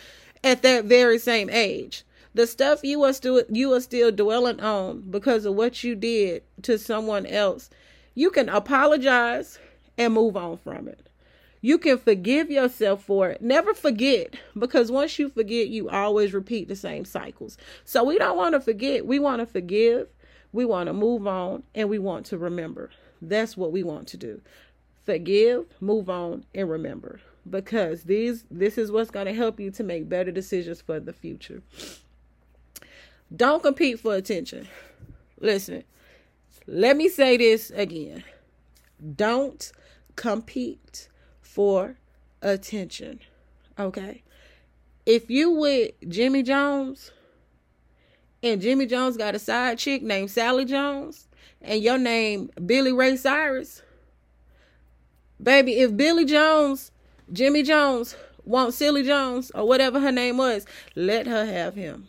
at 0.42 0.62
that 0.62 0.86
very 0.86 1.18
same 1.18 1.50
age. 1.50 2.04
The 2.32 2.46
stuff 2.46 2.82
you 2.82 3.02
are 3.02 3.12
still 3.12 3.42
you 3.50 3.74
are 3.74 3.82
still 3.82 4.10
dwelling 4.10 4.60
on 4.60 5.02
because 5.10 5.44
of 5.44 5.54
what 5.54 5.84
you 5.84 5.94
did 5.94 6.42
to 6.62 6.78
someone 6.78 7.26
else, 7.26 7.68
you 8.14 8.30
can 8.30 8.48
apologize 8.48 9.58
and 9.98 10.14
move 10.14 10.38
on 10.38 10.56
from 10.56 10.88
it. 10.88 11.03
You 11.64 11.78
can 11.78 11.96
forgive 11.96 12.50
yourself 12.50 13.02
for 13.02 13.30
it. 13.30 13.40
Never 13.40 13.72
forget 13.72 14.34
because 14.58 14.92
once 14.92 15.18
you 15.18 15.30
forget, 15.30 15.68
you 15.68 15.88
always 15.88 16.34
repeat 16.34 16.68
the 16.68 16.76
same 16.76 17.06
cycles. 17.06 17.56
So 17.86 18.04
we 18.04 18.18
don't 18.18 18.36
want 18.36 18.52
to 18.52 18.60
forget. 18.60 19.06
We 19.06 19.18
want 19.18 19.40
to 19.40 19.46
forgive. 19.46 20.08
We 20.52 20.66
want 20.66 20.88
to 20.88 20.92
move 20.92 21.26
on 21.26 21.62
and 21.74 21.88
we 21.88 21.98
want 21.98 22.26
to 22.26 22.36
remember. 22.36 22.90
That's 23.22 23.56
what 23.56 23.72
we 23.72 23.82
want 23.82 24.08
to 24.08 24.18
do. 24.18 24.42
Forgive, 25.06 25.64
move 25.80 26.10
on, 26.10 26.44
and 26.54 26.68
remember 26.68 27.22
because 27.48 28.02
these 28.02 28.44
this 28.50 28.76
is 28.76 28.92
what's 28.92 29.10
going 29.10 29.24
to 29.24 29.32
help 29.32 29.58
you 29.58 29.70
to 29.70 29.82
make 29.82 30.06
better 30.06 30.30
decisions 30.30 30.82
for 30.82 31.00
the 31.00 31.14
future. 31.14 31.62
Don't 33.34 33.62
compete 33.62 34.00
for 34.00 34.14
attention. 34.14 34.68
Listen, 35.40 35.84
let 36.66 36.98
me 36.98 37.08
say 37.08 37.38
this 37.38 37.70
again. 37.70 38.22
Don't 39.16 39.72
compete 40.14 41.08
for 41.44 41.96
attention. 42.42 43.20
Okay? 43.78 44.22
If 45.06 45.30
you 45.30 45.50
with 45.50 45.92
Jimmy 46.08 46.42
Jones 46.42 47.12
and 48.42 48.60
Jimmy 48.60 48.86
Jones 48.86 49.16
got 49.16 49.34
a 49.34 49.38
side 49.38 49.78
chick 49.78 50.02
named 50.02 50.30
Sally 50.30 50.64
Jones 50.64 51.28
and 51.60 51.82
your 51.82 51.98
name 51.98 52.50
Billy 52.66 52.92
Ray 52.92 53.16
Cyrus, 53.16 53.82
baby, 55.42 55.74
if 55.74 55.96
Billy 55.96 56.24
Jones, 56.24 56.90
Jimmy 57.32 57.62
Jones 57.62 58.16
wants 58.44 58.76
Silly 58.76 59.02
Jones 59.02 59.50
or 59.54 59.66
whatever 59.66 60.00
her 60.00 60.12
name 60.12 60.38
was, 60.38 60.66
let 60.96 61.26
her 61.26 61.44
have 61.44 61.74
him. 61.74 62.08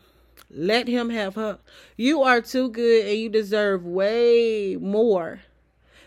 Let 0.49 0.87
him 0.87 1.09
have 1.09 1.35
her. 1.35 1.59
You 1.97 2.23
are 2.23 2.41
too 2.41 2.69
good 2.69 3.07
and 3.07 3.17
you 3.17 3.29
deserve 3.29 3.85
way 3.85 4.77
more 4.79 5.41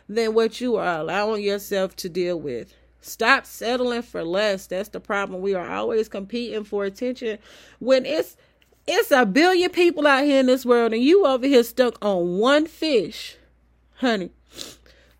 than 0.09 0.33
what 0.33 0.61
you 0.61 0.77
are 0.77 1.01
allowing 1.01 1.43
yourself 1.43 1.95
to 1.97 2.09
deal 2.09 2.41
with. 2.41 2.75
Stop 3.01 3.47
settling 3.47 4.03
for 4.03 4.25
less. 4.25 4.67
That's 4.67 4.89
the 4.89 5.01
problem. 5.01 5.41
We 5.41 5.55
are 5.55 5.71
always 5.71 6.09
competing 6.09 6.65
for 6.65 6.85
attention 6.85 7.39
when 7.79 8.05
it's 8.05 8.37
it's 8.87 9.11
a 9.11 9.27
billion 9.27 9.71
people 9.71 10.07
out 10.07 10.25
here 10.25 10.41
in 10.41 10.47
this 10.47 10.65
world 10.65 10.93
and 10.93 11.03
you 11.03 11.27
over 11.27 11.47
here 11.47 11.63
stuck 11.63 12.03
on 12.05 12.39
one 12.39 12.67
fish. 12.67 13.37
Honey. 13.97 14.31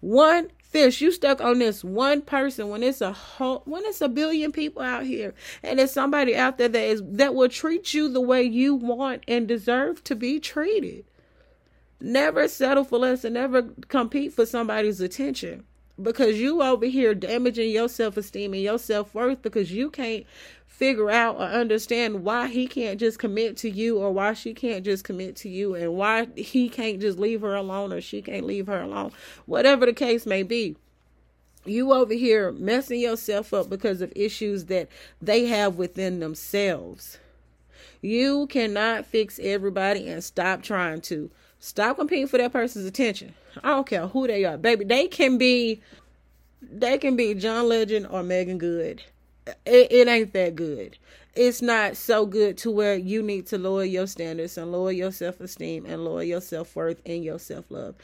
One 0.01 0.51
fish. 0.63 1.01
You 1.01 1.13
stuck 1.13 1.41
on 1.41 1.59
this 1.61 1.85
one 1.85 2.23
person 2.23 2.69
when 2.69 2.83
it's 2.83 3.01
a 3.01 3.13
whole 3.13 3.63
when 3.65 3.85
it's 3.85 4.01
a 4.01 4.09
billion 4.09 4.53
people 4.53 4.83
out 4.83 5.05
here 5.05 5.35
and 5.63 5.79
there's 5.79 5.93
somebody 5.93 6.35
out 6.35 6.59
there 6.59 6.69
that 6.69 6.83
is 6.83 7.03
that 7.05 7.35
will 7.35 7.49
treat 7.49 7.95
you 7.95 8.09
the 8.09 8.21
way 8.21 8.43
you 8.43 8.75
want 8.75 9.23
and 9.29 9.47
deserve 9.47 10.03
to 10.05 10.17
be 10.17 10.41
treated. 10.41 11.05
Never 12.01 12.49
settle 12.49 12.85
for 12.85 12.99
less 12.99 13.25
and 13.25 13.35
never 13.35 13.63
compete 13.89 14.33
for 14.33 14.47
somebody's 14.47 15.01
attention 15.01 15.65
because 16.01 16.39
you 16.39 16.63
over 16.63 16.87
here 16.87 17.15
damaging 17.15 17.71
your 17.71 17.89
self-esteem 17.89 18.55
and 18.55 18.63
your 18.63 18.79
self-worth 18.79 19.43
because 19.43 19.73
you 19.73 19.91
can't 19.91 20.25
figure 20.67 21.11
out 21.11 21.37
or 21.37 21.43
understand 21.43 22.23
why 22.23 22.47
he 22.47 22.67
can't 22.67 23.01
just 23.01 23.19
commit 23.19 23.57
to 23.57 23.69
you 23.69 23.99
or 23.99 24.13
why 24.13 24.33
she 24.33 24.55
can't 24.55 24.85
just 24.85 25.03
commit 25.03 25.35
to 25.35 25.49
you 25.49 25.75
and 25.75 25.95
why 25.95 26.29
he 26.37 26.69
can't 26.69 27.01
just 27.01 27.19
leave 27.19 27.41
her 27.41 27.55
alone 27.55 27.93
or 27.93 28.01
she 28.01 28.23
can't 28.23 28.47
leave 28.47 28.69
her 28.69 28.81
alone. 28.81 29.11
Whatever 29.47 29.87
the 29.87 29.93
case 29.93 30.25
may 30.25 30.43
be 30.43 30.77
you 31.65 31.93
over 31.93 32.15
here 32.15 32.53
messing 32.53 33.01
yourself 33.01 33.53
up 33.53 33.69
because 33.69 34.01
of 34.01 34.13
issues 34.17 34.67
that 34.67 34.89
they 35.21 35.47
have 35.47 35.77
within 35.77 36.21
themselves. 36.21 37.19
You 38.01 38.47
cannot 38.47 39.07
fix 39.07 39.41
everybody 39.43 40.09
and 40.09 40.23
stop 40.23 40.63
trying 40.63 41.01
to. 41.03 41.31
Stop 41.59 41.97
competing 41.99 42.29
for 42.29 42.39
that 42.39 42.53
person's 42.53 42.87
attention. 42.87 43.35
I 43.63 43.69
don't 43.71 43.87
care 43.87 44.07
who 44.07 44.27
they 44.27 44.45
are, 44.45 44.57
baby. 44.57 44.85
They 44.85 45.09
can 45.09 45.39
be, 45.39 45.81
they 46.63 46.99
can 46.99 47.17
be 47.17 47.35
John 47.35 47.69
Legend 47.69 48.07
or 48.11 48.23
Meagan 48.23 48.59
Good. 48.59 49.03
It, 49.65 49.91
it 49.91 50.09
ain't 50.09 50.33
that 50.35 50.57
good. 50.57 50.99
It's 51.35 51.63
not 51.63 51.97
so 51.97 52.27
good 52.27 52.59
to 52.59 52.71
where 52.71 52.97
you 52.97 53.23
need 53.23 53.47
to 53.47 53.59
lower 53.59 53.85
your 53.85 54.07
standards 54.07 54.59
and 54.59 54.73
lower 54.73 54.91
your 54.91 55.13
self 55.13 55.41
esteem 55.41 55.87
and 55.87 56.05
lower 56.05 56.23
your 56.23 56.41
self 56.41 56.75
worth 56.75 57.01
and 57.07 57.25
your 57.25 57.39
self 57.39 57.71
love. 57.71 57.95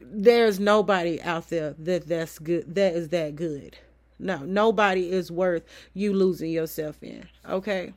There's 0.00 0.58
nobody 0.58 1.20
out 1.20 1.50
there 1.50 1.74
that 1.78 2.08
that's 2.08 2.38
good. 2.38 2.74
That 2.74 2.94
is 2.94 3.10
that 3.10 3.36
good. 3.36 3.76
No, 4.18 4.38
nobody 4.38 5.10
is 5.10 5.30
worth 5.30 5.62
you 5.94 6.12
losing 6.12 6.50
yourself 6.50 7.02
in. 7.02 7.28
Okay. 7.48 7.92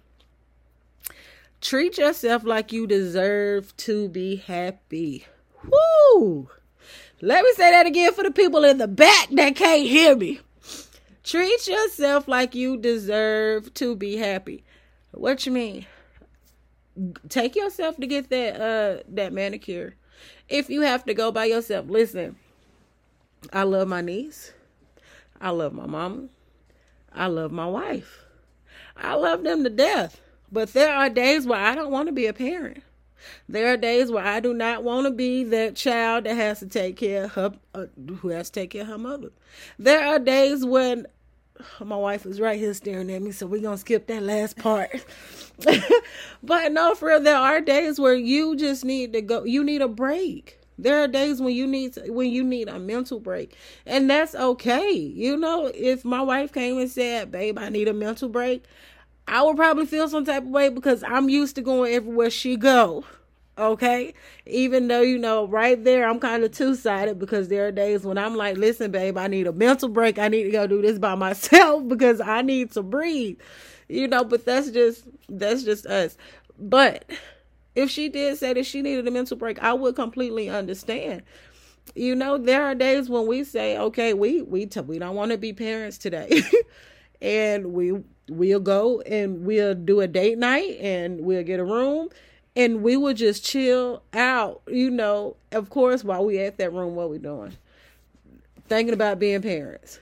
Treat 1.62 1.98
yourself 1.98 2.44
like 2.44 2.74
you 2.74 2.86
deserve 2.88 3.76
to 3.78 4.10
be 4.10 4.36
happy. 4.36 5.26
Woo! 5.64 6.50
Let 7.24 7.46
me 7.46 7.54
say 7.54 7.72
that 7.72 7.86
again 7.86 8.12
for 8.12 8.22
the 8.22 8.32
people 8.32 8.66
in 8.66 8.80
the 8.80 8.88
back 8.88 9.30
that 9.32 9.56
can't 9.56 9.88
hear 9.88 10.14
me. 10.14 10.42
Treat 11.24 11.70
yourself 11.70 12.28
like 12.28 12.54
you 12.54 12.76
deserve 12.76 13.74
to 13.76 13.96
be 13.96 14.18
happy. 14.18 14.66
What 15.12 15.46
you 15.46 15.54
mean? 15.54 15.86
Take 17.30 17.56
yourself 17.56 17.96
to 17.96 18.08
get 18.08 18.30
that 18.30 18.60
uh 18.60 19.04
that 19.08 19.32
manicure. 19.32 19.96
If 20.50 20.70
you 20.70 20.82
have 20.82 21.06
to 21.06 21.14
go 21.14 21.32
by 21.32 21.46
yourself, 21.46 21.86
listen. 21.88 22.36
I 23.54 23.64
love 23.64 23.88
my 23.88 24.02
niece. 24.02 24.52
I 25.40 25.52
love 25.52 25.72
my 25.72 25.86
mama. 25.86 26.28
I 27.14 27.28
love 27.28 27.54
my 27.54 27.68
wife. 27.68 28.26
I 28.98 29.16
love 29.16 29.44
them 29.44 29.64
to 29.64 29.70
death. 29.70 30.20
But 30.52 30.74
there 30.74 30.94
are 30.94 31.10
days 31.10 31.48
where 31.48 31.62
I 31.62 31.74
don't 31.74 31.90
want 31.90 32.10
to 32.10 32.14
be 32.14 32.26
a 32.26 32.34
parent. 32.34 32.84
There 33.48 33.74
are 33.74 33.78
days 33.78 34.12
where 34.12 34.24
I 34.24 34.40
do 34.40 34.54
not 34.54 34.84
want 34.84 35.06
to 35.06 35.12
be 35.12 35.44
that 35.46 35.76
child 35.76 36.26
that 36.26 36.36
has 36.36 36.60
to 36.60 36.68
take 36.68 36.98
care 36.98 37.26
of 37.26 37.32
her, 37.34 37.54
uh, 37.74 37.86
who 38.20 38.30
has 38.30 38.50
to 38.50 38.60
take 38.62 38.72
care 38.72 38.84
of 38.84 38.88
her 38.88 38.98
mother. 38.98 39.30
There 39.78 40.06
are 40.06 40.20
days 40.20 40.66
when 40.66 41.08
my 41.80 41.96
wife 41.96 42.26
is 42.26 42.40
right 42.40 42.60
here 42.60 42.74
staring 42.74 43.12
at 43.12 43.22
me, 43.22 43.32
so 43.32 43.48
we're 43.48 43.62
gonna 43.62 43.78
skip 43.78 44.08
that 44.08 44.24
last 44.24 44.58
part. 44.58 45.06
but 46.44 46.72
no, 46.72 46.96
for 46.96 47.10
real, 47.10 47.22
there 47.22 47.38
are 47.38 47.62
days 47.62 48.00
where 48.00 48.16
you 48.16 48.56
just 48.56 48.84
need 48.84 49.14
to 49.14 49.22
go. 49.22 49.44
You 49.44 49.64
need 49.64 49.82
a 49.82 49.88
break. 49.88 50.60
There 50.78 51.04
are 51.04 51.08
days 51.08 51.40
when 51.40 51.54
you 51.54 51.68
need 51.68 51.94
to, 51.94 52.12
when 52.12 52.32
you 52.32 52.44
need 52.44 52.68
a 52.68 52.80
mental 52.80 53.20
break, 53.20 53.56
and 53.86 54.10
that's 54.10 54.34
okay. 54.34 54.92
You 54.92 55.38
know, 55.38 55.72
if 55.74 56.04
my 56.04 56.22
wife 56.22 56.52
came 56.52 56.80
and 56.80 56.90
said, 56.90 57.32
"Babe, 57.32 57.60
I 57.60 57.70
need 57.70 57.88
a 57.88 57.94
mental 57.94 58.28
break," 58.28 58.64
I 59.28 59.42
would 59.42 59.56
probably 59.56 59.86
feel 59.86 60.08
some 60.10 60.26
type 60.26 60.44
of 60.44 60.50
way 60.50 60.70
because 60.70 61.04
I'm 61.04 61.30
used 61.30 61.56
to 61.56 61.62
going 61.62 61.94
everywhere 61.94 62.30
she 62.30 62.58
go. 62.58 63.06
Okay, 63.56 64.16
even 64.48 64.88
though 64.88 65.02
you 65.02 65.20
know 65.20 65.48
right 65.48 65.82
there 65.84 66.10
I'm 66.10 66.20
kind 66.20 66.44
of 66.44 66.52
two 66.52 66.74
sided 66.74 67.20
because 67.20 67.50
there 67.50 67.68
are 67.68 67.72
days 67.72 68.04
when 68.04 68.18
I'm 68.18 68.36
like, 68.36 68.58
listen, 68.58 68.90
babe, 68.90 69.16
I 69.16 69.28
need 69.28 69.46
a 69.46 69.54
mental 69.54 69.90
break. 69.90 70.18
I 70.18 70.28
need 70.28 70.44
to 70.44 70.50
go 70.52 70.66
do 70.66 70.82
this 70.82 70.98
by 70.98 71.14
myself 71.28 71.88
because 71.88 72.20
I 72.20 72.42
need 72.42 72.72
to 72.72 72.82
breathe. 72.82 73.40
You 73.88 74.08
know, 74.08 74.24
but 74.24 74.46
that's 74.46 74.72
just 74.72 75.06
that's 75.30 75.64
just 75.64 75.86
us. 75.86 76.18
But 76.58 77.06
if 77.76 77.92
she 77.92 78.10
did 78.10 78.38
say 78.38 78.54
that 78.54 78.66
she 78.66 78.82
needed 78.82 79.08
a 79.08 79.12
mental 79.12 79.38
break, 79.38 79.62
I 79.62 79.74
would 79.74 79.96
completely 79.96 80.50
understand. 80.50 81.22
You 81.96 82.16
know, 82.16 82.38
there 82.40 82.64
are 82.64 82.76
days 82.76 83.10
when 83.10 83.28
we 83.28 83.44
say, 83.44 83.78
okay, 83.78 84.14
we 84.14 84.42
we 84.42 84.66
t- 84.66 84.80
we 84.80 84.98
don't 84.98 85.16
want 85.16 85.32
to 85.32 85.38
be 85.38 85.54
parents 85.54 86.00
today. 86.00 86.42
and 87.22 87.74
we 87.74 88.02
we'll 88.30 88.60
go 88.60 89.02
and 89.02 89.46
we'll 89.46 89.76
do 89.76 90.02
a 90.02 90.08
date 90.08 90.38
night 90.38 90.78
and 90.80 91.22
we'll 91.22 91.44
get 91.44 91.60
a 91.60 91.64
room 91.64 92.10
and 92.56 92.84
we 92.84 92.98
will 92.98 93.14
just 93.14 93.44
chill 93.44 94.04
out, 94.14 94.62
you 94.68 94.90
know. 94.90 95.36
Of 95.52 95.70
course, 95.70 96.04
while 96.04 96.26
we 96.26 96.40
at 96.40 96.58
that 96.58 96.74
room, 96.74 96.96
what 96.96 97.10
we 97.10 97.18
doing? 97.18 97.58
Thinking 98.68 98.94
about 98.94 99.20
being 99.20 99.42
parents. 99.42 100.00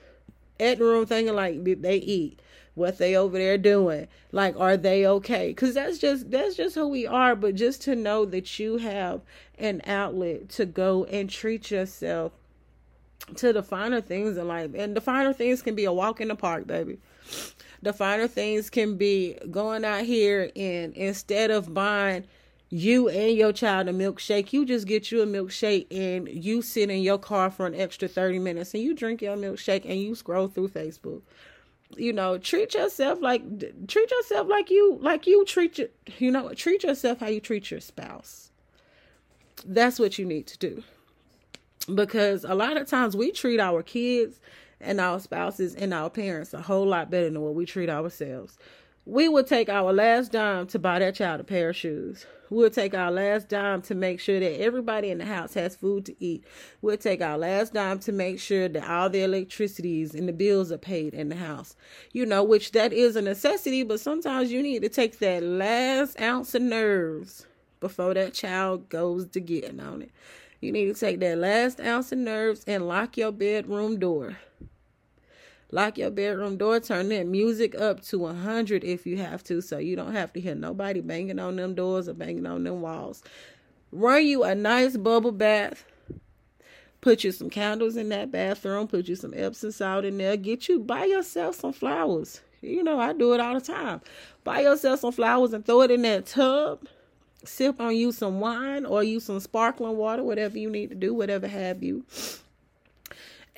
At 0.60 0.78
the 0.78 0.86
room, 0.86 1.06
thinking 1.06 1.34
like 1.34 1.64
did 1.64 1.82
they 1.82 1.98
eat, 1.98 2.40
what 2.76 2.98
they 2.98 3.16
over 3.16 3.38
there 3.38 3.58
doing, 3.58 4.08
like 4.32 4.56
are 4.60 4.78
they 4.78 5.06
okay? 5.08 5.50
Because 5.50 5.74
that's 5.74 5.98
just 5.98 6.30
that's 6.30 6.56
just 6.56 6.76
who 6.76 6.88
we 6.88 7.08
are. 7.08 7.36
But 7.36 7.56
just 7.56 7.82
to 7.84 7.96
know 7.96 8.26
that 8.26 8.60
you 8.60 8.78
have 8.78 9.22
an 9.58 9.82
outlet 9.88 10.50
to 10.50 10.66
go 10.66 11.06
and 11.06 11.30
treat 11.30 11.72
yourself 11.72 12.34
to 13.36 13.54
the 13.54 13.64
finer 13.64 14.02
things 14.02 14.38
in 14.38 14.48
life, 14.48 14.72
and 14.76 14.96
the 14.96 15.02
finer 15.02 15.34
things 15.34 15.62
can 15.62 15.74
be 15.74 15.86
a 15.86 15.94
walk 15.94 16.22
in 16.22 16.28
the 16.28 16.36
park, 16.36 16.68
baby 16.68 17.00
The 17.82 17.94
finer 17.94 18.28
things 18.28 18.70
can 18.70 18.96
be 18.96 19.38
going 19.50 19.84
out 19.84 20.04
here 20.04 20.52
and 20.56 20.94
instead 20.94 21.50
of 21.50 21.74
buying 21.74 22.26
you 22.72 23.10
and 23.10 23.36
your 23.36 23.52
child 23.52 23.90
a 23.90 23.94
milkshake, 23.94 24.54
you 24.54 24.66
just 24.66 24.88
get 24.88 25.12
you 25.12 25.22
a 25.22 25.26
milkshake 25.26 25.88
and 25.92 26.28
you 26.28 26.62
sit 26.62 26.90
in 26.90 27.02
your 27.02 27.18
car 27.18 27.52
for 27.52 27.68
an 27.68 27.76
extra 27.76 28.08
30 28.08 28.40
minutes 28.40 28.74
and 28.74 28.82
you 28.82 28.96
drink 28.96 29.22
your 29.22 29.36
milkshake 29.36 29.84
and 29.84 30.00
you 30.00 30.16
scroll 30.16 30.48
through 30.48 30.70
Facebook. 30.70 31.22
You 31.98 32.14
know, 32.14 32.38
treat 32.38 32.74
yourself 32.74 33.22
like 33.22 33.44
treat 33.88 34.10
yourself 34.10 34.48
like 34.48 34.70
you 34.70 34.98
like 35.02 35.28
you 35.28 35.44
treat 35.44 35.78
your 35.78 35.90
you 36.18 36.32
know, 36.32 36.54
treat 36.54 36.84
yourself 36.84 37.20
how 37.20 37.28
you 37.28 37.42
treat 37.42 37.70
your 37.70 37.82
spouse. 37.82 38.52
That's 39.66 40.00
what 40.00 40.18
you 40.18 40.26
need 40.26 40.48
to 40.48 40.58
do. 40.58 40.84
Because 41.94 42.46
a 42.46 42.56
lot 42.56 42.78
of 42.78 42.88
times 42.88 43.18
we 43.18 43.32
treat 43.32 43.60
our 43.60 43.84
kids 43.84 44.40
and 44.84 45.00
our 45.00 45.20
spouses 45.20 45.76
and 45.76 45.94
our 45.94 46.10
parents 46.10 46.54
a 46.54 46.62
whole 46.62 46.86
lot 46.86 47.10
better 47.10 47.30
than 47.30 47.42
what 47.42 47.56
we 47.56 47.66
treat 47.66 47.90
ourselves. 47.90 48.58
We 49.06 49.28
would 49.28 49.48
take 49.48 49.68
our 49.68 49.92
last 49.92 50.32
dime 50.32 50.68
to 50.68 50.80
buy 50.80 51.00
that 51.00 51.16
child 51.16 51.42
a 51.42 51.44
pair 51.44 51.70
of 51.70 51.76
shoes. 51.76 52.26
We'll 52.52 52.70
take 52.70 52.94
our 52.94 53.10
last 53.10 53.50
dime 53.50 53.82
to 53.84 53.96
make 53.96 54.20
sure 54.20 54.40
that 54.40 54.62
everybody 54.62 55.10
in 55.10 55.18
the 55.18 55.26
house 55.26 55.54
has 55.56 55.76
food 55.76 56.06
to 56.06 56.24
eat. 56.24 56.44
We'll 56.82 56.98
take 56.98 57.22
our 57.22 57.38
last 57.38 57.74
dime 57.74 58.00
to 58.00 58.12
make 58.12 58.40
sure 58.40 58.68
that 58.68 58.90
all 58.90 59.10
the 59.10 59.24
electricities 59.24 60.14
and 60.14 60.28
the 60.28 60.34
bills 60.34 60.72
are 60.72 60.78
paid 60.78 61.14
in 61.14 61.30
the 61.30 61.36
house. 61.36 61.76
You 62.12 62.26
know, 62.26 62.44
which 62.44 62.74
that 62.74 62.94
is 62.94 63.16
a 63.16 63.22
necessity, 63.22 63.84
but 63.84 64.02
sometimes 64.02 64.52
you 64.52 64.62
need 64.62 64.82
to 64.84 64.90
take 64.90 65.20
that 65.20 65.42
last 65.42 66.20
ounce 66.22 66.54
of 66.54 66.62
nerves 66.62 67.48
before 67.80 68.14
that 68.14 68.34
child 68.34 68.90
goes 68.90 69.28
to 69.30 69.40
getting 69.40 69.80
on 69.80 70.04
it. 70.04 70.12
You 70.60 70.72
need 70.72 70.94
to 70.94 71.00
take 71.00 71.20
that 71.22 71.40
last 71.40 71.80
ounce 71.80 72.12
of 72.12 72.20
nerves 72.20 72.64
and 72.68 72.88
lock 72.88 73.18
your 73.18 73.32
bedroom 73.32 73.98
door. 73.98 74.38
Lock 75.74 75.98
your 75.98 76.12
bedroom 76.12 76.58
door, 76.58 76.82
turn 76.82 77.08
that 77.10 77.28
music 77.28 77.80
up 77.80 78.02
to 78.02 78.20
100 78.20 78.84
if 78.84 79.06
you 79.06 79.18
have 79.18 79.42
to, 79.46 79.62
so 79.62 79.78
you 79.78 79.96
don't 79.96 80.12
have 80.12 80.34
to 80.34 80.42
hear 80.42 80.54
nobody 80.54 81.00
banging 81.00 81.40
on 81.40 81.56
them 81.56 81.76
doors 81.76 82.10
or 82.10 82.14
banging 82.14 82.46
on 82.46 82.66
them 82.66 82.82
walls. 82.82 83.24
Run 83.94 84.26
you 84.26 84.44
a 84.44 84.54
nice 84.54 84.98
bubble 84.98 85.32
bath. 85.32 85.86
Put 87.00 87.24
you 87.24 87.32
some 87.32 87.50
candles 87.50 87.96
in 87.96 88.10
that 88.10 88.32
bathroom, 88.32 88.88
put 88.88 89.08
you 89.08 89.16
some 89.16 89.34
Epsom 89.34 89.72
salt 89.72 90.04
in 90.04 90.18
there, 90.18 90.36
get 90.36 90.68
you, 90.68 90.80
buy 90.80 91.06
yourself 91.06 91.56
some 91.56 91.74
flowers. 91.74 92.42
You 92.62 92.84
know, 92.84 93.00
I 93.00 93.14
do 93.14 93.34
it 93.34 93.40
all 93.40 93.56
the 93.56 93.62
time. 93.62 94.02
Buy 94.44 94.62
yourself 94.62 95.00
some 95.00 95.14
flowers 95.14 95.54
and 95.54 95.66
throw 95.66 95.82
it 95.82 95.92
in 95.92 96.02
that 96.04 96.26
tub. 96.26 96.86
Sip 97.44 97.80
on 97.80 97.96
you 97.96 98.12
some 98.12 98.40
wine 98.40 98.86
or 98.86 99.04
use 99.04 99.24
some 99.24 99.40
sparkling 99.40 99.98
water, 99.98 100.24
whatever 100.24 100.60
you 100.60 100.70
need 100.70 100.90
to 100.90 100.96
do, 100.96 101.14
whatever 101.14 101.48
have 101.48 101.82
you 101.82 102.06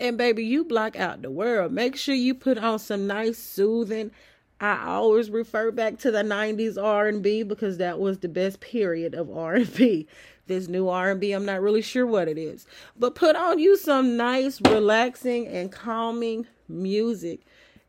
and 0.03 0.17
baby, 0.17 0.43
you 0.43 0.65
block 0.65 0.98
out 0.98 1.22
the 1.22 1.31
world. 1.31 1.72
Make 1.72 1.95
sure 1.95 2.13
you 2.13 2.36
put 2.36 2.57
on 2.57 2.77
some 2.77 3.07
nice 3.07 3.38
soothing. 3.38 4.12
I 4.60 4.86
always 4.86 5.29
refer 5.29 5.72
back 5.72 5.98
to 6.00 6.12
the 6.12 6.24
90s 6.24 6.81
R&B 6.81 7.43
because 7.43 7.77
that 7.77 8.00
was 8.00 8.19
the 8.19 8.27
best 8.27 8.60
period 8.60 9.15
of 9.15 9.36
R&B. 9.36 10.07
This 10.45 10.67
new 10.67 10.89
R&B, 10.89 11.31
I'm 11.31 11.45
not 11.45 11.62
really 11.62 11.81
sure 11.81 12.05
what 12.05 12.27
it 12.27 12.38
is. 12.38 12.67
But 13.00 13.15
put 13.15 13.38
on 13.38 13.60
you 13.60 13.77
some 13.77 14.17
nice, 14.17 14.60
relaxing 14.60 15.48
and 15.48 15.72
calming 15.72 16.48
music 16.67 17.39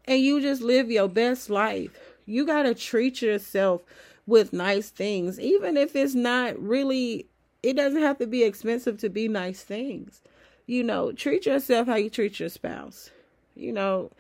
and 0.05 0.21
you 0.21 0.41
just 0.41 0.63
live 0.63 0.89
your 0.89 1.09
best 1.09 1.51
life. 1.51 1.91
You 2.27 2.47
got 2.47 2.63
to 2.63 2.75
treat 2.77 3.21
yourself 3.21 3.83
with 4.27 4.53
nice 4.53 4.91
things 4.91 5.39
even 5.39 5.77
if 5.77 5.95
it's 5.95 6.15
not 6.15 6.59
really 6.59 7.27
it 7.63 7.75
doesn't 7.75 8.01
have 8.01 8.19
to 8.19 8.27
be 8.27 8.43
expensive 8.43 8.97
to 8.99 9.11
be 9.11 9.29
nice 9.29 9.63
things 9.63 10.23
you 10.67 10.83
know, 10.83 11.13
treat 11.13 11.47
yourself 11.47 11.87
how 11.87 11.97
you 11.97 12.11
treat 12.11 12.41
your 12.41 12.49
spouse. 12.49 13.11
You 13.55 13.73
know, 13.73 14.11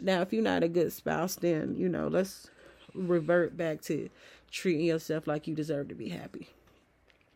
now 0.00 0.22
if 0.22 0.32
you're 0.32 0.42
not 0.42 0.62
a 0.62 0.68
good 0.68 0.92
spouse, 0.92 1.36
then, 1.36 1.74
you 1.76 1.88
know, 1.88 2.08
let's 2.08 2.50
revert 2.94 3.56
back 3.56 3.80
to 3.82 4.08
treating 4.50 4.86
yourself 4.86 5.26
like 5.26 5.46
you 5.46 5.54
deserve 5.54 5.88
to 5.88 5.94
be 5.94 6.08
happy. 6.08 6.48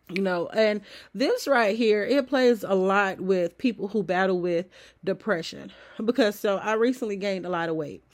You 0.09 0.23
know, 0.23 0.49
and 0.49 0.83
this 1.14 1.47
right 1.47 1.76
here, 1.76 2.04
it 2.04 2.28
plays 2.28 2.64
a 2.64 2.75
lot 2.75 3.21
with 3.21 3.57
people 3.57 3.88
who 3.88 4.02
battle 4.02 4.40
with 4.40 4.67
depression. 5.04 5.73
Because 6.04 6.39
so 6.39 6.58
I 6.58 6.75
recently 6.75 7.17
gained 7.17 7.47
a 7.47 7.50
lot 7.50 7.69
of 7.69 7.76
weight. 7.76 8.04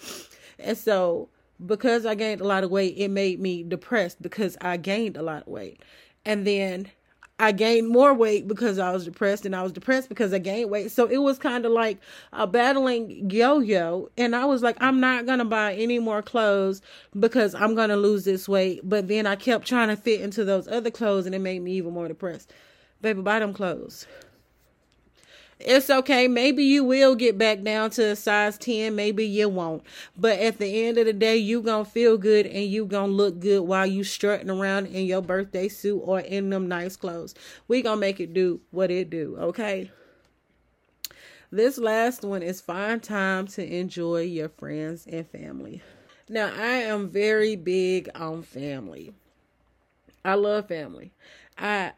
And 0.58 0.76
so 0.76 1.28
because 1.64 2.06
I 2.06 2.14
gained 2.14 2.40
a 2.40 2.46
lot 2.46 2.62
of 2.62 2.70
weight, 2.70 2.94
it 2.96 3.08
made 3.08 3.40
me 3.40 3.62
depressed 3.62 4.22
because 4.22 4.56
I 4.60 4.76
gained 4.76 5.16
a 5.16 5.22
lot 5.22 5.42
of 5.42 5.48
weight. 5.48 5.82
And 6.24 6.46
then 6.46 6.88
I 7.40 7.52
gained 7.52 7.88
more 7.88 8.12
weight 8.12 8.48
because 8.48 8.78
I 8.78 8.90
was 8.90 9.04
depressed, 9.04 9.46
and 9.46 9.54
I 9.54 9.62
was 9.62 9.70
depressed 9.72 10.08
because 10.08 10.34
I 10.34 10.38
gained 10.38 10.70
weight. 10.70 10.90
So 10.90 11.06
it 11.06 11.18
was 11.18 11.38
kind 11.38 11.64
of 11.64 11.72
like 11.72 11.98
a 12.32 12.46
battling 12.46 13.30
yo 13.30 13.60
yo. 13.60 14.10
And 14.18 14.34
I 14.34 14.44
was 14.44 14.62
like, 14.62 14.76
I'm 14.80 14.98
not 14.98 15.26
going 15.26 15.38
to 15.38 15.44
buy 15.44 15.74
any 15.74 16.00
more 16.00 16.20
clothes 16.20 16.82
because 17.18 17.54
I'm 17.54 17.76
going 17.76 17.90
to 17.90 17.96
lose 17.96 18.24
this 18.24 18.48
weight. 18.48 18.80
But 18.82 19.06
then 19.06 19.26
I 19.26 19.36
kept 19.36 19.66
trying 19.66 19.88
to 19.88 19.96
fit 19.96 20.20
into 20.20 20.44
those 20.44 20.66
other 20.66 20.90
clothes, 20.90 21.26
and 21.26 21.34
it 21.34 21.40
made 21.40 21.62
me 21.62 21.72
even 21.72 21.92
more 21.92 22.08
depressed. 22.08 22.52
Baby, 23.00 23.22
buy 23.22 23.38
them 23.38 23.54
clothes. 23.54 24.06
It's 25.60 25.90
okay. 25.90 26.28
Maybe 26.28 26.62
you 26.62 26.84
will 26.84 27.16
get 27.16 27.36
back 27.36 27.62
down 27.62 27.90
to 27.90 28.10
a 28.10 28.16
size 28.16 28.56
10. 28.58 28.94
Maybe 28.94 29.26
you 29.26 29.48
won't. 29.48 29.82
But 30.16 30.38
at 30.38 30.58
the 30.58 30.86
end 30.86 30.98
of 30.98 31.06
the 31.06 31.12
day, 31.12 31.36
you 31.36 31.62
going 31.62 31.84
to 31.84 31.90
feel 31.90 32.16
good 32.16 32.46
and 32.46 32.64
you 32.64 32.86
going 32.86 33.10
to 33.10 33.16
look 33.16 33.40
good 33.40 33.62
while 33.62 33.86
you 33.86 34.04
strutting 34.04 34.50
around 34.50 34.86
in 34.86 35.06
your 35.06 35.20
birthday 35.20 35.68
suit 35.68 35.98
or 35.98 36.20
in 36.20 36.50
them 36.50 36.68
nice 36.68 36.96
clothes. 36.96 37.34
We 37.66 37.82
going 37.82 37.96
to 37.96 38.00
make 38.00 38.20
it 38.20 38.32
do 38.32 38.60
what 38.70 38.90
it 38.90 39.10
do. 39.10 39.36
Okay. 39.38 39.90
This 41.50 41.78
last 41.78 42.22
one 42.22 42.42
is 42.42 42.60
find 42.60 43.02
time 43.02 43.46
to 43.48 43.66
enjoy 43.66 44.22
your 44.22 44.50
friends 44.50 45.06
and 45.10 45.26
family. 45.26 45.82
Now, 46.28 46.52
I 46.54 46.82
am 46.82 47.08
very 47.08 47.56
big 47.56 48.10
on 48.14 48.42
family. 48.42 49.14
I 50.24 50.34
love 50.34 50.68
family. 50.68 51.10
I 51.56 51.92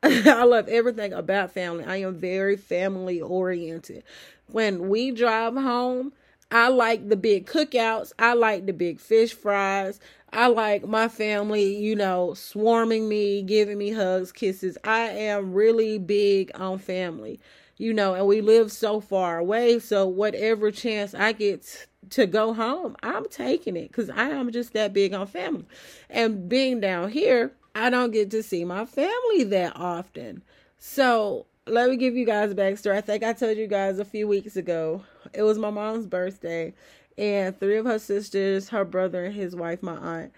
I 0.02 0.44
love 0.44 0.68
everything 0.68 1.12
about 1.12 1.52
family. 1.52 1.84
I 1.84 1.96
am 1.96 2.14
very 2.16 2.56
family 2.56 3.20
oriented. 3.20 4.04
When 4.46 4.88
we 4.88 5.10
drive 5.10 5.54
home, 5.54 6.12
I 6.50 6.68
like 6.68 7.08
the 7.08 7.16
big 7.16 7.46
cookouts. 7.46 8.12
I 8.18 8.34
like 8.34 8.66
the 8.66 8.72
big 8.72 9.00
fish 9.00 9.34
fries. 9.34 9.98
I 10.32 10.46
like 10.48 10.86
my 10.86 11.08
family, 11.08 11.76
you 11.76 11.96
know, 11.96 12.34
swarming 12.34 13.08
me, 13.08 13.42
giving 13.42 13.78
me 13.78 13.90
hugs, 13.90 14.30
kisses. 14.30 14.78
I 14.84 15.00
am 15.08 15.52
really 15.52 15.98
big 15.98 16.52
on 16.54 16.78
family, 16.78 17.40
you 17.76 17.92
know, 17.92 18.14
and 18.14 18.26
we 18.26 18.40
live 18.40 18.70
so 18.70 19.00
far 19.00 19.38
away. 19.38 19.78
So, 19.80 20.06
whatever 20.06 20.70
chance 20.70 21.14
I 21.14 21.32
get 21.32 21.86
to 22.10 22.26
go 22.26 22.54
home, 22.54 22.96
I'm 23.02 23.26
taking 23.28 23.76
it 23.76 23.88
because 23.88 24.10
I 24.10 24.28
am 24.28 24.52
just 24.52 24.74
that 24.74 24.92
big 24.92 25.12
on 25.12 25.26
family. 25.26 25.64
And 26.08 26.48
being 26.48 26.80
down 26.80 27.10
here, 27.10 27.52
I 27.78 27.90
don't 27.90 28.10
get 28.10 28.30
to 28.32 28.42
see 28.42 28.64
my 28.64 28.84
family 28.84 29.44
that 29.44 29.72
often. 29.76 30.42
So 30.78 31.46
let 31.66 31.88
me 31.88 31.96
give 31.96 32.16
you 32.16 32.26
guys 32.26 32.50
a 32.50 32.54
backstory. 32.54 32.96
I 32.96 33.00
think 33.00 33.22
I 33.22 33.32
told 33.32 33.56
you 33.56 33.66
guys 33.66 33.98
a 33.98 34.04
few 34.04 34.26
weeks 34.26 34.56
ago. 34.56 35.04
It 35.32 35.42
was 35.42 35.58
my 35.58 35.70
mom's 35.70 36.06
birthday, 36.06 36.74
and 37.16 37.58
three 37.58 37.76
of 37.76 37.86
her 37.86 37.98
sisters, 37.98 38.68
her 38.70 38.84
brother 38.84 39.24
and 39.26 39.34
his 39.34 39.54
wife, 39.54 39.82
my 39.82 39.96
aunt, 39.96 40.32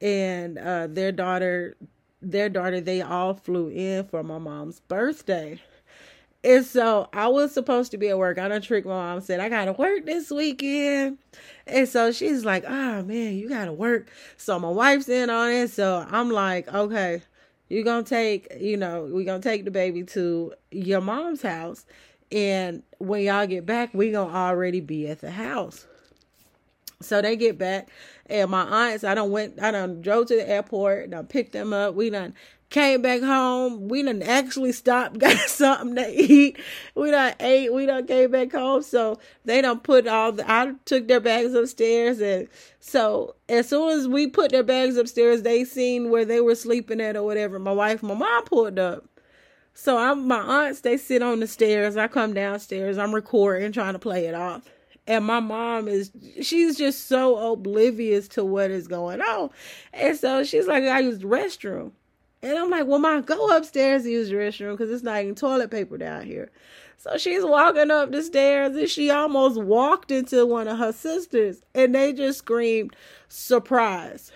and 0.00 0.58
uh, 0.58 0.86
their 0.86 1.12
daughter, 1.12 1.76
their 2.22 2.48
daughter, 2.48 2.80
they 2.80 3.02
all 3.02 3.34
flew 3.34 3.68
in 3.68 4.04
for 4.04 4.22
my 4.22 4.38
mom's 4.38 4.80
birthday. 4.80 5.60
And 6.46 6.64
so 6.64 7.08
I 7.12 7.26
was 7.26 7.52
supposed 7.52 7.90
to 7.90 7.98
be 7.98 8.08
at 8.08 8.18
work. 8.18 8.38
I 8.38 8.46
done 8.46 8.62
tricked 8.62 8.86
my 8.86 8.94
mom, 8.94 9.20
said, 9.20 9.40
I 9.40 9.48
gotta 9.48 9.72
work 9.72 10.06
this 10.06 10.30
weekend. 10.30 11.18
And 11.66 11.88
so 11.88 12.12
she's 12.12 12.44
like, 12.44 12.62
oh 12.64 13.02
man, 13.02 13.34
you 13.34 13.48
gotta 13.48 13.72
work. 13.72 14.08
So 14.36 14.56
my 14.60 14.68
wife's 14.68 15.08
in 15.08 15.28
on 15.28 15.50
it. 15.50 15.70
So 15.72 16.06
I'm 16.08 16.30
like, 16.30 16.72
okay, 16.72 17.22
you're 17.68 17.82
gonna 17.82 18.04
take, 18.04 18.46
you 18.60 18.76
know, 18.76 19.08
we're 19.10 19.24
gonna 19.24 19.42
take 19.42 19.64
the 19.64 19.72
baby 19.72 20.04
to 20.04 20.54
your 20.70 21.00
mom's 21.00 21.42
house. 21.42 21.84
And 22.30 22.84
when 22.98 23.22
y'all 23.22 23.48
get 23.48 23.66
back, 23.66 23.92
we 23.92 24.12
gonna 24.12 24.32
already 24.32 24.80
be 24.80 25.08
at 25.08 25.22
the 25.22 25.32
house. 25.32 25.84
So 27.02 27.20
they 27.20 27.36
get 27.36 27.58
back, 27.58 27.90
and 28.24 28.50
my 28.50 28.62
aunts, 28.62 29.04
I 29.04 29.14
don't 29.14 29.30
went, 29.30 29.60
I 29.60 29.70
done 29.70 30.00
drove 30.00 30.28
to 30.28 30.36
the 30.36 30.48
airport, 30.48 31.04
and 31.04 31.14
I 31.14 31.22
picked 31.22 31.52
them 31.52 31.74
up. 31.74 31.94
We 31.94 32.08
done 32.08 32.32
came 32.70 33.02
back 33.02 33.22
home. 33.22 33.88
We 33.88 34.02
done 34.02 34.22
actually 34.22 34.72
stopped, 34.72 35.18
got 35.18 35.36
something 35.48 35.96
to 35.96 36.10
eat. 36.10 36.58
We 36.94 37.10
done 37.10 37.34
ate. 37.40 37.72
We 37.72 37.86
done 37.86 38.06
came 38.06 38.30
back 38.30 38.52
home. 38.52 38.82
So 38.82 39.18
they 39.44 39.60
done 39.62 39.80
put 39.80 40.06
all 40.06 40.32
the, 40.32 40.50
I 40.50 40.72
took 40.84 41.08
their 41.08 41.20
bags 41.20 41.54
upstairs. 41.54 42.20
And 42.20 42.48
so 42.80 43.36
as 43.48 43.68
soon 43.68 43.98
as 43.98 44.08
we 44.08 44.26
put 44.26 44.50
their 44.50 44.62
bags 44.62 44.96
upstairs, 44.96 45.42
they 45.42 45.64
seen 45.64 46.10
where 46.10 46.24
they 46.24 46.40
were 46.40 46.54
sleeping 46.54 47.00
at 47.00 47.16
or 47.16 47.22
whatever. 47.22 47.58
My 47.58 47.72
wife, 47.72 48.02
my 48.02 48.14
mom 48.14 48.44
pulled 48.44 48.78
up. 48.78 49.04
So 49.74 49.98
I'm, 49.98 50.26
my 50.26 50.38
aunts, 50.38 50.80
they 50.80 50.96
sit 50.96 51.20
on 51.20 51.40
the 51.40 51.46
stairs. 51.46 51.98
I 51.98 52.08
come 52.08 52.32
downstairs. 52.32 52.96
I'm 52.96 53.14
recording, 53.14 53.72
trying 53.72 53.92
to 53.92 53.98
play 53.98 54.26
it 54.26 54.34
off. 54.34 54.62
And 55.06 55.24
my 55.24 55.38
mom 55.38 55.86
is, 55.86 56.10
she's 56.42 56.76
just 56.76 57.06
so 57.06 57.52
oblivious 57.52 58.26
to 58.28 58.44
what 58.44 58.70
is 58.70 58.88
going 58.88 59.20
on. 59.20 59.50
And 59.92 60.16
so 60.16 60.42
she's 60.42 60.66
like, 60.66 60.82
I 60.82 61.00
used 61.00 61.20
the 61.20 61.26
restroom. 61.26 61.92
And 62.46 62.56
I'm 62.56 62.70
like, 62.70 62.86
well, 62.86 63.00
mom, 63.00 63.22
go 63.22 63.56
upstairs 63.56 64.04
to 64.04 64.10
use 64.10 64.28
the 64.28 64.36
restroom 64.36 64.70
because 64.70 64.88
it's 64.88 65.02
not 65.02 65.20
even 65.20 65.34
toilet 65.34 65.68
paper 65.68 65.98
down 65.98 66.24
here. 66.24 66.48
So 66.96 67.18
she's 67.18 67.44
walking 67.44 67.90
up 67.90 68.12
the 68.12 68.22
stairs 68.22 68.76
and 68.76 68.88
she 68.88 69.10
almost 69.10 69.60
walked 69.60 70.12
into 70.12 70.46
one 70.46 70.68
of 70.68 70.78
her 70.78 70.92
sisters 70.92 71.62
and 71.74 71.92
they 71.92 72.12
just 72.12 72.38
screamed, 72.38 72.94
surprise. 73.28 74.30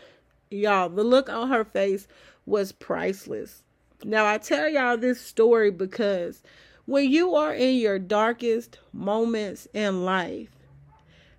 Y'all, 0.51 0.89
the 0.89 1.05
look 1.05 1.29
on 1.29 1.51
her 1.51 1.65
face 1.65 2.09
was 2.47 2.73
priceless. 2.73 3.63
Now, 4.03 4.27
I 4.27 4.39
tell 4.39 4.69
y'all 4.69 4.97
this 4.97 5.21
story 5.21 5.71
because 5.71 6.43
when 6.87 7.09
you 7.09 7.37
are 7.37 7.55
in 7.55 7.77
your 7.77 8.01
darkest 8.01 8.81
moments 8.93 9.69
in 9.73 10.05
life, 10.05 10.49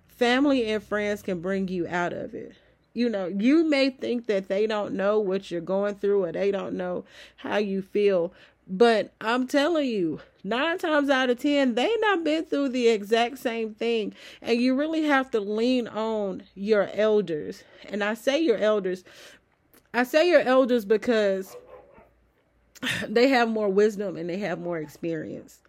family 0.06 0.64
and 0.70 0.82
friends 0.82 1.20
can 1.20 1.42
bring 1.42 1.68
you 1.68 1.86
out 1.86 2.14
of 2.14 2.34
it. 2.34 2.54
You 2.94 3.08
know, 3.08 3.26
you 3.26 3.64
may 3.64 3.90
think 3.90 4.26
that 4.26 4.48
they 4.48 4.66
don't 4.66 4.94
know 4.94 5.18
what 5.18 5.50
you're 5.50 5.60
going 5.60 5.94
through 5.94 6.24
or 6.24 6.32
they 6.32 6.50
don't 6.50 6.74
know 6.74 7.04
how 7.36 7.56
you 7.56 7.80
feel, 7.80 8.32
but 8.68 9.12
I'm 9.20 9.46
telling 9.46 9.88
you, 9.88 10.20
nine 10.44 10.78
times 10.78 11.10
out 11.10 11.30
of 11.30 11.38
ten, 11.38 11.74
they 11.74 11.94
not 12.00 12.24
been 12.24 12.44
through 12.44 12.70
the 12.70 12.88
exact 12.88 13.38
same 13.38 13.74
thing. 13.74 14.14
And 14.40 14.60
you 14.60 14.74
really 14.74 15.04
have 15.04 15.30
to 15.32 15.40
lean 15.40 15.88
on 15.88 16.44
your 16.54 16.90
elders. 16.92 17.64
And 17.88 18.04
I 18.04 18.14
say 18.14 18.40
your 18.40 18.58
elders, 18.58 19.04
I 19.92 20.04
say 20.04 20.28
your 20.28 20.40
elders 20.40 20.84
because 20.84 21.56
they 23.08 23.28
have 23.28 23.48
more 23.48 23.68
wisdom 23.68 24.16
and 24.16 24.28
they 24.28 24.38
have 24.38 24.58
more 24.58 24.78
experience. 24.78 25.60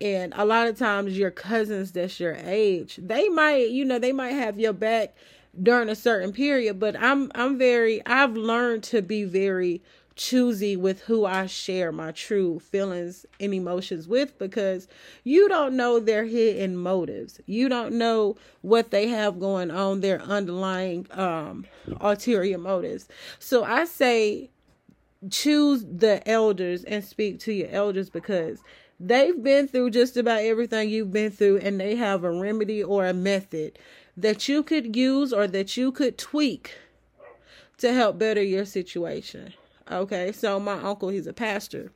And 0.00 0.32
a 0.34 0.46
lot 0.46 0.66
of 0.66 0.78
times 0.78 1.18
your 1.18 1.30
cousins 1.30 1.92
that's 1.92 2.18
your 2.18 2.36
age, 2.42 2.98
they 3.02 3.28
might, 3.28 3.68
you 3.70 3.84
know, 3.84 3.98
they 3.98 4.12
might 4.12 4.32
have 4.32 4.58
your 4.58 4.72
back 4.72 5.14
during 5.60 5.88
a 5.88 5.94
certain 5.94 6.32
period, 6.32 6.78
but 6.78 6.96
I'm 6.98 7.30
I'm 7.34 7.58
very 7.58 8.04
I've 8.06 8.36
learned 8.36 8.82
to 8.84 9.02
be 9.02 9.24
very 9.24 9.82
choosy 10.16 10.76
with 10.76 11.00
who 11.02 11.24
I 11.24 11.46
share 11.46 11.92
my 11.92 12.12
true 12.12 12.58
feelings 12.58 13.24
and 13.38 13.54
emotions 13.54 14.06
with 14.06 14.38
because 14.38 14.86
you 15.24 15.48
don't 15.48 15.76
know 15.76 15.98
their 15.98 16.24
hidden 16.24 16.76
motives. 16.76 17.40
You 17.46 17.68
don't 17.68 17.94
know 17.94 18.36
what 18.60 18.90
they 18.90 19.08
have 19.08 19.40
going 19.40 19.70
on, 19.70 20.00
their 20.00 20.20
underlying 20.20 21.06
um 21.12 21.66
ulterior 22.00 22.58
motives. 22.58 23.08
So 23.38 23.64
I 23.64 23.84
say 23.86 24.50
choose 25.30 25.84
the 25.84 26.26
elders 26.28 26.84
and 26.84 27.04
speak 27.04 27.38
to 27.40 27.52
your 27.52 27.68
elders 27.68 28.08
because 28.08 28.62
they've 28.98 29.42
been 29.42 29.68
through 29.68 29.90
just 29.90 30.16
about 30.16 30.42
everything 30.42 30.88
you've 30.88 31.12
been 31.12 31.30
through 31.30 31.58
and 31.58 31.80
they 31.80 31.96
have 31.96 32.24
a 32.24 32.30
remedy 32.30 32.82
or 32.82 33.06
a 33.06 33.14
method 33.14 33.78
that 34.22 34.48
you 34.48 34.62
could 34.62 34.96
use 34.96 35.32
or 35.32 35.46
that 35.46 35.76
you 35.76 35.92
could 35.92 36.18
tweak 36.18 36.74
to 37.78 37.92
help 37.92 38.18
better 38.18 38.42
your 38.42 38.64
situation. 38.64 39.54
Okay, 39.90 40.32
so 40.32 40.60
my 40.60 40.74
uncle, 40.74 41.08
he's 41.08 41.26
a 41.26 41.32
pastor. 41.32 41.90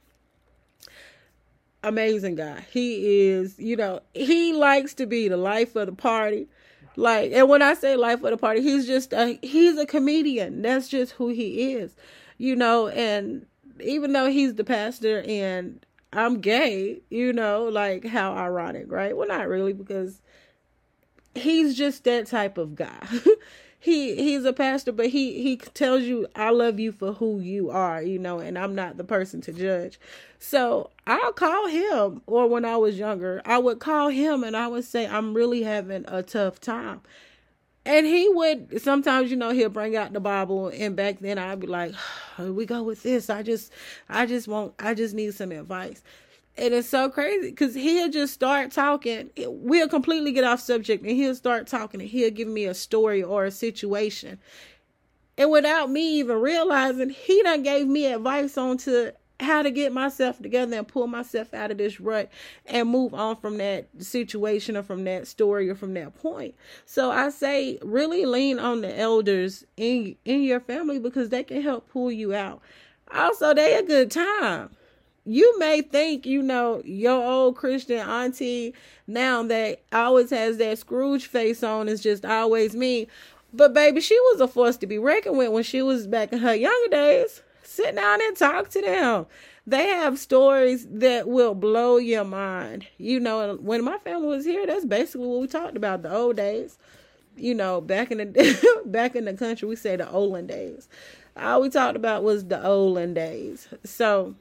Amazing 1.83 2.37
guy. 2.37 2.65
He 2.71 3.29
is, 3.29 3.59
you 3.59 3.77
know, 3.77 4.01
he 4.15 4.53
likes 4.53 4.95
to 4.95 5.07
be 5.07 5.29
the 5.29 5.37
life 5.37 5.77
of 5.77 5.87
the 5.87 5.93
party. 5.93 6.49
Like, 6.97 7.33
and 7.33 7.49
when 7.49 7.61
I 7.61 7.75
say 7.75 7.97
life 7.97 8.23
of 8.23 8.31
the 8.31 8.37
party, 8.37 8.63
he's 8.63 8.87
just 8.87 9.13
a 9.13 9.39
he's 9.43 9.77
a 9.77 9.85
comedian. 9.85 10.63
That's 10.63 10.89
just 10.89 11.13
who 11.13 11.29
he 11.29 11.73
is 11.73 11.95
you 12.39 12.57
know, 12.57 12.89
and 12.89 13.47
even 13.81 14.13
though 14.13 14.31
he's 14.31 14.55
the 14.55 14.65
pastor 14.65 15.23
and 15.27 15.85
I'm 16.13 16.41
gay, 16.41 17.01
you 17.11 17.33
know, 17.33 17.65
like 17.65 18.05
how 18.05 18.35
ironic, 18.35 18.91
right? 18.91 19.17
Well, 19.17 19.29
not 19.29 19.49
really 19.49 19.73
because 19.73 20.21
he's 21.35 21.77
just 21.77 22.05
that 22.05 22.27
type 22.27 22.59
of 22.59 22.75
guy. 22.75 23.07
he 23.81 24.15
he's 24.17 24.45
a 24.45 24.53
pastor, 24.53 24.93
but 24.93 25.09
he 25.09 25.43
he 25.43 25.57
tells 25.57 26.03
you 26.03 26.27
I 26.35 26.51
love 26.51 26.81
you 26.81 26.91
for 26.93 27.13
who 27.13 27.41
you 27.41 27.71
are, 27.71 28.03
you 28.03 28.19
know, 28.19 28.39
and 28.39 28.59
I'm 28.59 28.75
not 28.75 28.97
the 28.97 29.05
person 29.05 29.41
to 29.43 29.53
judge. 29.53 30.01
So 30.39 30.91
I'll 31.07 31.33
call 31.33 31.67
him, 31.69 32.23
or 32.27 32.47
when 32.49 32.65
I 32.65 32.77
was 32.77 32.99
younger, 32.99 33.43
I 33.45 33.59
would 33.59 33.81
call 33.81 34.09
him 34.09 34.45
and 34.45 34.57
I 34.57 34.69
would 34.69 34.85
say 34.85 35.07
I'm 35.07 35.35
really 35.35 35.63
having 35.63 36.05
a 36.09 36.23
tough 36.23 36.61
time, 36.61 37.03
and 37.85 38.07
he 38.07 38.29
would 38.29 38.81
sometimes, 38.81 39.31
you 39.31 39.37
know, 39.37 39.51
he'll 39.51 39.69
bring 39.69 39.97
out 39.97 40.13
the 40.13 40.21
Bible, 40.21 40.69
and 40.69 40.97
back 40.97 41.19
then 41.19 41.39
I'd 41.39 41.61
be 41.61 41.67
like, 41.67 41.95
"We 42.39 42.65
go 42.67 42.83
with 42.83 43.03
this. 43.03 43.29
I 43.29 43.43
just, 43.43 43.71
I 44.09 44.27
just 44.27 44.49
want, 44.49 44.75
I 44.79 44.95
just 44.95 45.15
need 45.15 45.35
some 45.35 45.53
advice." 45.53 46.03
And 46.57 46.73
it's 46.73 46.89
so 46.89 47.09
crazy 47.11 47.51
because 47.51 47.75
he'll 47.75 48.11
just 48.11 48.33
start 48.33 48.71
talking. 48.71 49.31
We'll 49.37 49.89
completely 49.89 50.31
get 50.33 50.45
off 50.45 50.61
subject, 50.61 51.05
and 51.05 51.17
he'll 51.17 51.35
start 51.35 51.67
talking, 51.67 52.01
and 52.01 52.09
he'll 52.09 52.31
give 52.31 52.47
me 52.47 52.65
a 52.65 52.75
story 52.75 53.23
or 53.23 53.45
a 53.45 53.51
situation, 53.51 54.39
and 55.37 55.51
without 55.51 55.91
me 55.91 56.19
even 56.19 56.41
realizing, 56.41 57.11
he 57.11 57.43
done 57.43 57.63
gave 57.63 57.89
me 57.89 58.07
advice 58.07 58.57
on 58.57 58.79
to 58.79 59.13
how 59.41 59.63
to 59.63 59.71
get 59.71 59.93
myself 59.93 60.39
together 60.39 60.77
and 60.77 60.87
pull 60.87 61.09
myself 61.09 61.53
out 61.53 61.73
of 61.73 61.79
this 61.79 61.99
rut 62.01 62.31
and 62.67 62.89
move 62.89 63.13
on 63.13 63.35
from 63.37 63.59
that 63.59 63.89
situation 63.99 64.77
or 64.77 64.83
from 64.85 65.03
that 65.05 65.27
story 65.27 65.69
or 65.69 65.75
from 65.75 65.93
that 65.95 66.15
point. 66.15 66.55
So 66.87 67.11
I 67.11 67.31
say 67.31 67.79
really 67.83 68.27
lean 68.27 68.61
on 68.61 68.81
the 68.81 68.97
elders 68.97 69.65
in 69.77 70.15
in 70.25 70.43
your 70.43 70.61
family 70.61 71.01
because 71.01 71.31
they 71.31 71.43
can 71.43 71.63
help 71.63 71.89
pull 71.89 72.13
you 72.13 72.33
out. 72.33 72.63
Also, 73.13 73.53
they 73.55 73.77
a 73.77 73.83
good 73.83 74.11
time. 74.11 74.71
You 75.27 75.59
may 75.59 75.81
think, 75.81 76.27
you 76.27 76.43
know, 76.43 76.83
your 76.85 77.23
old 77.23 77.57
Christian 77.57 77.99
auntie 77.99 78.75
now 79.07 79.43
that 79.45 79.83
always 79.93 80.31
has 80.31 80.59
that 80.59 80.79
Scrooge 80.79 81.27
face 81.27 81.63
on 81.63 81.89
is 81.89 82.03
just 82.03 82.25
always 82.25 82.75
me. 82.75 83.09
But 83.53 83.73
baby, 83.73 84.01
she 84.01 84.19
was 84.33 84.41
a 84.41 84.49
force 84.49 84.77
to 84.79 84.87
be 84.87 84.99
reckoned 84.99 85.39
with 85.39 85.51
when 85.51 85.63
she 85.63 85.81
was 85.81 86.07
back 86.07 86.33
in 86.33 86.41
her 86.41 86.55
younger 86.55 86.91
days 86.91 87.43
sit 87.75 87.95
down 87.97 88.21
and 88.23 88.37
talk 88.37 88.69
to 88.71 88.81
them. 88.81 89.27
They 89.67 89.87
have 89.89 90.19
stories 90.19 90.87
that 90.91 91.27
will 91.27 91.55
blow 91.55 91.97
your 91.97 92.25
mind. 92.25 92.87
You 92.99 93.19
know, 93.19 93.57
when 93.57 93.85
my 93.85 93.99
family 93.99 94.29
was 94.29 94.45
here, 94.45 94.67
that's 94.67 94.85
basically 94.85 95.27
what 95.27 95.41
we 95.41 95.47
talked 95.47 95.77
about 95.77 96.03
the 96.03 96.15
old 96.15 96.37
days. 96.37 96.79
You 97.37 97.55
know, 97.55 97.81
back 97.81 98.11
in 98.11 98.19
the 98.19 98.83
back 98.87 99.17
in 99.17 99.25
the 99.25 99.35
country, 99.35 99.67
we 99.69 99.77
say 99.77 99.97
the 99.97 100.09
olden 100.11 100.47
days. 100.47 100.89
All 101.37 101.63
we 101.63 101.71
talked 101.71 101.97
about 101.97 102.23
was 102.23 102.45
the 102.45 102.65
olden 102.65 103.15
days. 103.15 103.67
So, 103.85 104.37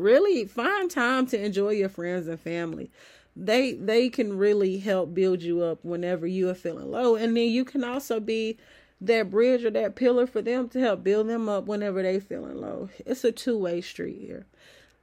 really 0.00 0.44
find 0.44 0.90
time 0.90 1.26
to 1.26 1.42
enjoy 1.42 1.70
your 1.70 1.88
friends 1.88 2.26
and 2.26 2.40
family 2.40 2.90
they 3.36 3.72
they 3.72 4.08
can 4.08 4.36
really 4.36 4.78
help 4.78 5.14
build 5.14 5.42
you 5.42 5.62
up 5.62 5.84
whenever 5.84 6.26
you 6.26 6.48
are 6.48 6.54
feeling 6.54 6.90
low 6.90 7.14
and 7.14 7.36
then 7.36 7.48
you 7.48 7.64
can 7.64 7.84
also 7.84 8.18
be 8.18 8.58
that 9.00 9.30
bridge 9.30 9.64
or 9.64 9.70
that 9.70 9.94
pillar 9.94 10.26
for 10.26 10.42
them 10.42 10.68
to 10.70 10.80
help 10.80 11.04
build 11.04 11.28
them 11.28 11.48
up 11.48 11.66
whenever 11.66 12.02
they 12.02 12.18
feeling 12.18 12.56
low. 12.56 12.88
It's 13.06 13.24
a 13.24 13.32
two-way 13.32 13.80
street 13.80 14.18
here. 14.20 14.46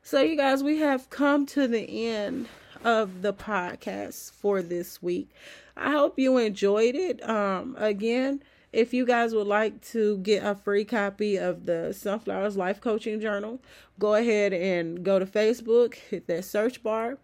So 0.03 0.21
you 0.21 0.35
guys, 0.35 0.61
we 0.61 0.79
have 0.79 1.09
come 1.09 1.45
to 1.47 1.67
the 1.67 2.07
end 2.07 2.47
of 2.83 3.21
the 3.21 3.33
podcast 3.33 4.31
for 4.31 4.61
this 4.61 5.01
week. 5.01 5.29
I 5.75 5.91
hope 5.91 6.19
you 6.19 6.37
enjoyed 6.37 6.95
it. 6.95 7.27
Um 7.27 7.75
again, 7.79 8.43
if 8.75 8.93
you 8.93 9.05
guys 9.05 9.33
would 9.33 9.47
like 9.47 9.81
to 9.91 10.17
get 10.17 10.43
a 10.43 10.53
free 10.53 10.83
copy 10.83 11.37
of 11.37 11.65
the 11.65 11.93
Sunflowers 11.93 12.57
Life 12.57 12.81
Coaching 12.81 13.21
Journal, 13.21 13.61
go 13.99 14.15
ahead 14.15 14.51
and 14.51 15.01
go 15.01 15.17
to 15.17 15.25
Facebook, 15.25 15.95
hit 15.95 16.27
that 16.27 16.43
search 16.43 16.83
bar, 16.83 17.17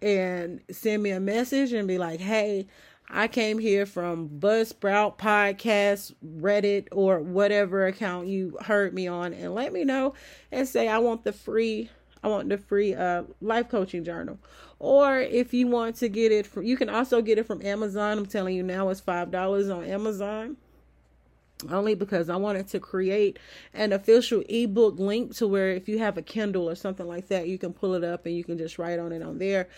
and 0.00 0.62
send 0.70 1.02
me 1.02 1.10
a 1.10 1.20
message 1.20 1.74
and 1.74 1.86
be 1.86 1.98
like, 1.98 2.18
hey, 2.18 2.66
I 3.10 3.28
came 3.28 3.58
here 3.58 3.84
from 3.84 4.30
Buzzsprout 4.40 5.18
podcast, 5.18 6.14
Reddit, 6.24 6.88
or 6.92 7.20
whatever 7.20 7.86
account 7.86 8.26
you 8.28 8.56
heard 8.62 8.94
me 8.94 9.06
on, 9.06 9.34
and 9.34 9.54
let 9.54 9.74
me 9.74 9.84
know 9.84 10.14
and 10.50 10.66
say 10.66 10.88
I 10.88 10.96
want 10.98 11.24
the 11.24 11.32
free, 11.32 11.90
I 12.24 12.28
want 12.28 12.48
the 12.48 12.56
free 12.56 12.94
uh 12.94 13.24
life 13.42 13.68
coaching 13.68 14.02
journal. 14.02 14.38
Or 14.78 15.18
if 15.20 15.52
you 15.52 15.66
want 15.66 15.96
to 15.96 16.08
get 16.08 16.32
it 16.32 16.46
from, 16.46 16.64
you 16.64 16.76
can 16.76 16.88
also 16.88 17.20
get 17.20 17.38
it 17.38 17.46
from 17.46 17.64
Amazon. 17.64 18.18
I'm 18.18 18.26
telling 18.26 18.56
you 18.56 18.62
now, 18.62 18.88
it's 18.88 19.00
five 19.00 19.30
dollars 19.30 19.68
on 19.68 19.84
Amazon. 19.84 20.56
Only 21.70 21.94
because 21.94 22.28
I 22.28 22.36
wanted 22.36 22.68
to 22.68 22.80
create 22.80 23.38
an 23.72 23.92
official 23.92 24.42
ebook 24.48 24.98
link 24.98 25.34
to 25.36 25.46
where 25.46 25.70
if 25.70 25.88
you 25.88 25.98
have 25.98 26.18
a 26.18 26.22
Kindle 26.22 26.68
or 26.68 26.74
something 26.74 27.06
like 27.06 27.28
that, 27.28 27.48
you 27.48 27.56
can 27.56 27.72
pull 27.72 27.94
it 27.94 28.04
up 28.04 28.26
and 28.26 28.36
you 28.36 28.44
can 28.44 28.58
just 28.58 28.78
write 28.78 28.98
on 28.98 29.10
it 29.10 29.22
on 29.22 29.38
there. 29.38 29.68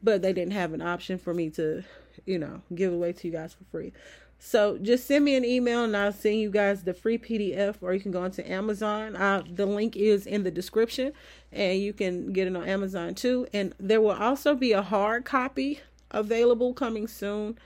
But 0.00 0.22
they 0.22 0.32
didn't 0.32 0.52
have 0.52 0.72
an 0.74 0.82
option 0.82 1.18
for 1.18 1.34
me 1.34 1.50
to 1.50 1.82
you 2.26 2.38
know, 2.38 2.62
give 2.74 2.92
away 2.92 3.12
to 3.12 3.26
you 3.26 3.32
guys 3.32 3.54
for 3.54 3.64
free. 3.64 3.92
So 4.38 4.78
just 4.78 5.06
send 5.06 5.24
me 5.24 5.36
an 5.36 5.44
email 5.44 5.84
and 5.84 5.96
I'll 5.96 6.12
send 6.12 6.36
you 6.36 6.50
guys 6.50 6.82
the 6.82 6.92
free 6.92 7.18
PDF 7.18 7.76
or 7.80 7.94
you 7.94 8.00
can 8.00 8.12
go 8.12 8.22
onto 8.22 8.42
Amazon. 8.42 9.16
Uh, 9.16 9.42
the 9.48 9.64
link 9.64 9.96
is 9.96 10.26
in 10.26 10.42
the 10.42 10.50
description 10.50 11.12
and 11.52 11.78
you 11.78 11.92
can 11.92 12.32
get 12.32 12.46
it 12.46 12.56
on 12.56 12.64
Amazon 12.64 13.14
too. 13.14 13.46
And 13.52 13.74
there 13.78 14.00
will 14.00 14.10
also 14.10 14.54
be 14.54 14.72
a 14.72 14.82
hard 14.82 15.24
copy 15.24 15.80
available 16.10 16.74
coming 16.74 17.08
soon. 17.08 17.58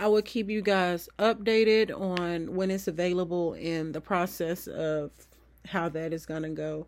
I 0.00 0.06
will 0.06 0.22
keep 0.22 0.48
you 0.48 0.62
guys 0.62 1.08
updated 1.18 1.90
on 1.98 2.54
when 2.54 2.70
it's 2.70 2.86
available 2.86 3.54
and 3.54 3.92
the 3.92 4.00
process 4.00 4.68
of 4.68 5.10
how 5.66 5.88
that 5.88 6.12
is 6.12 6.24
going 6.24 6.44
to 6.44 6.50
go. 6.50 6.86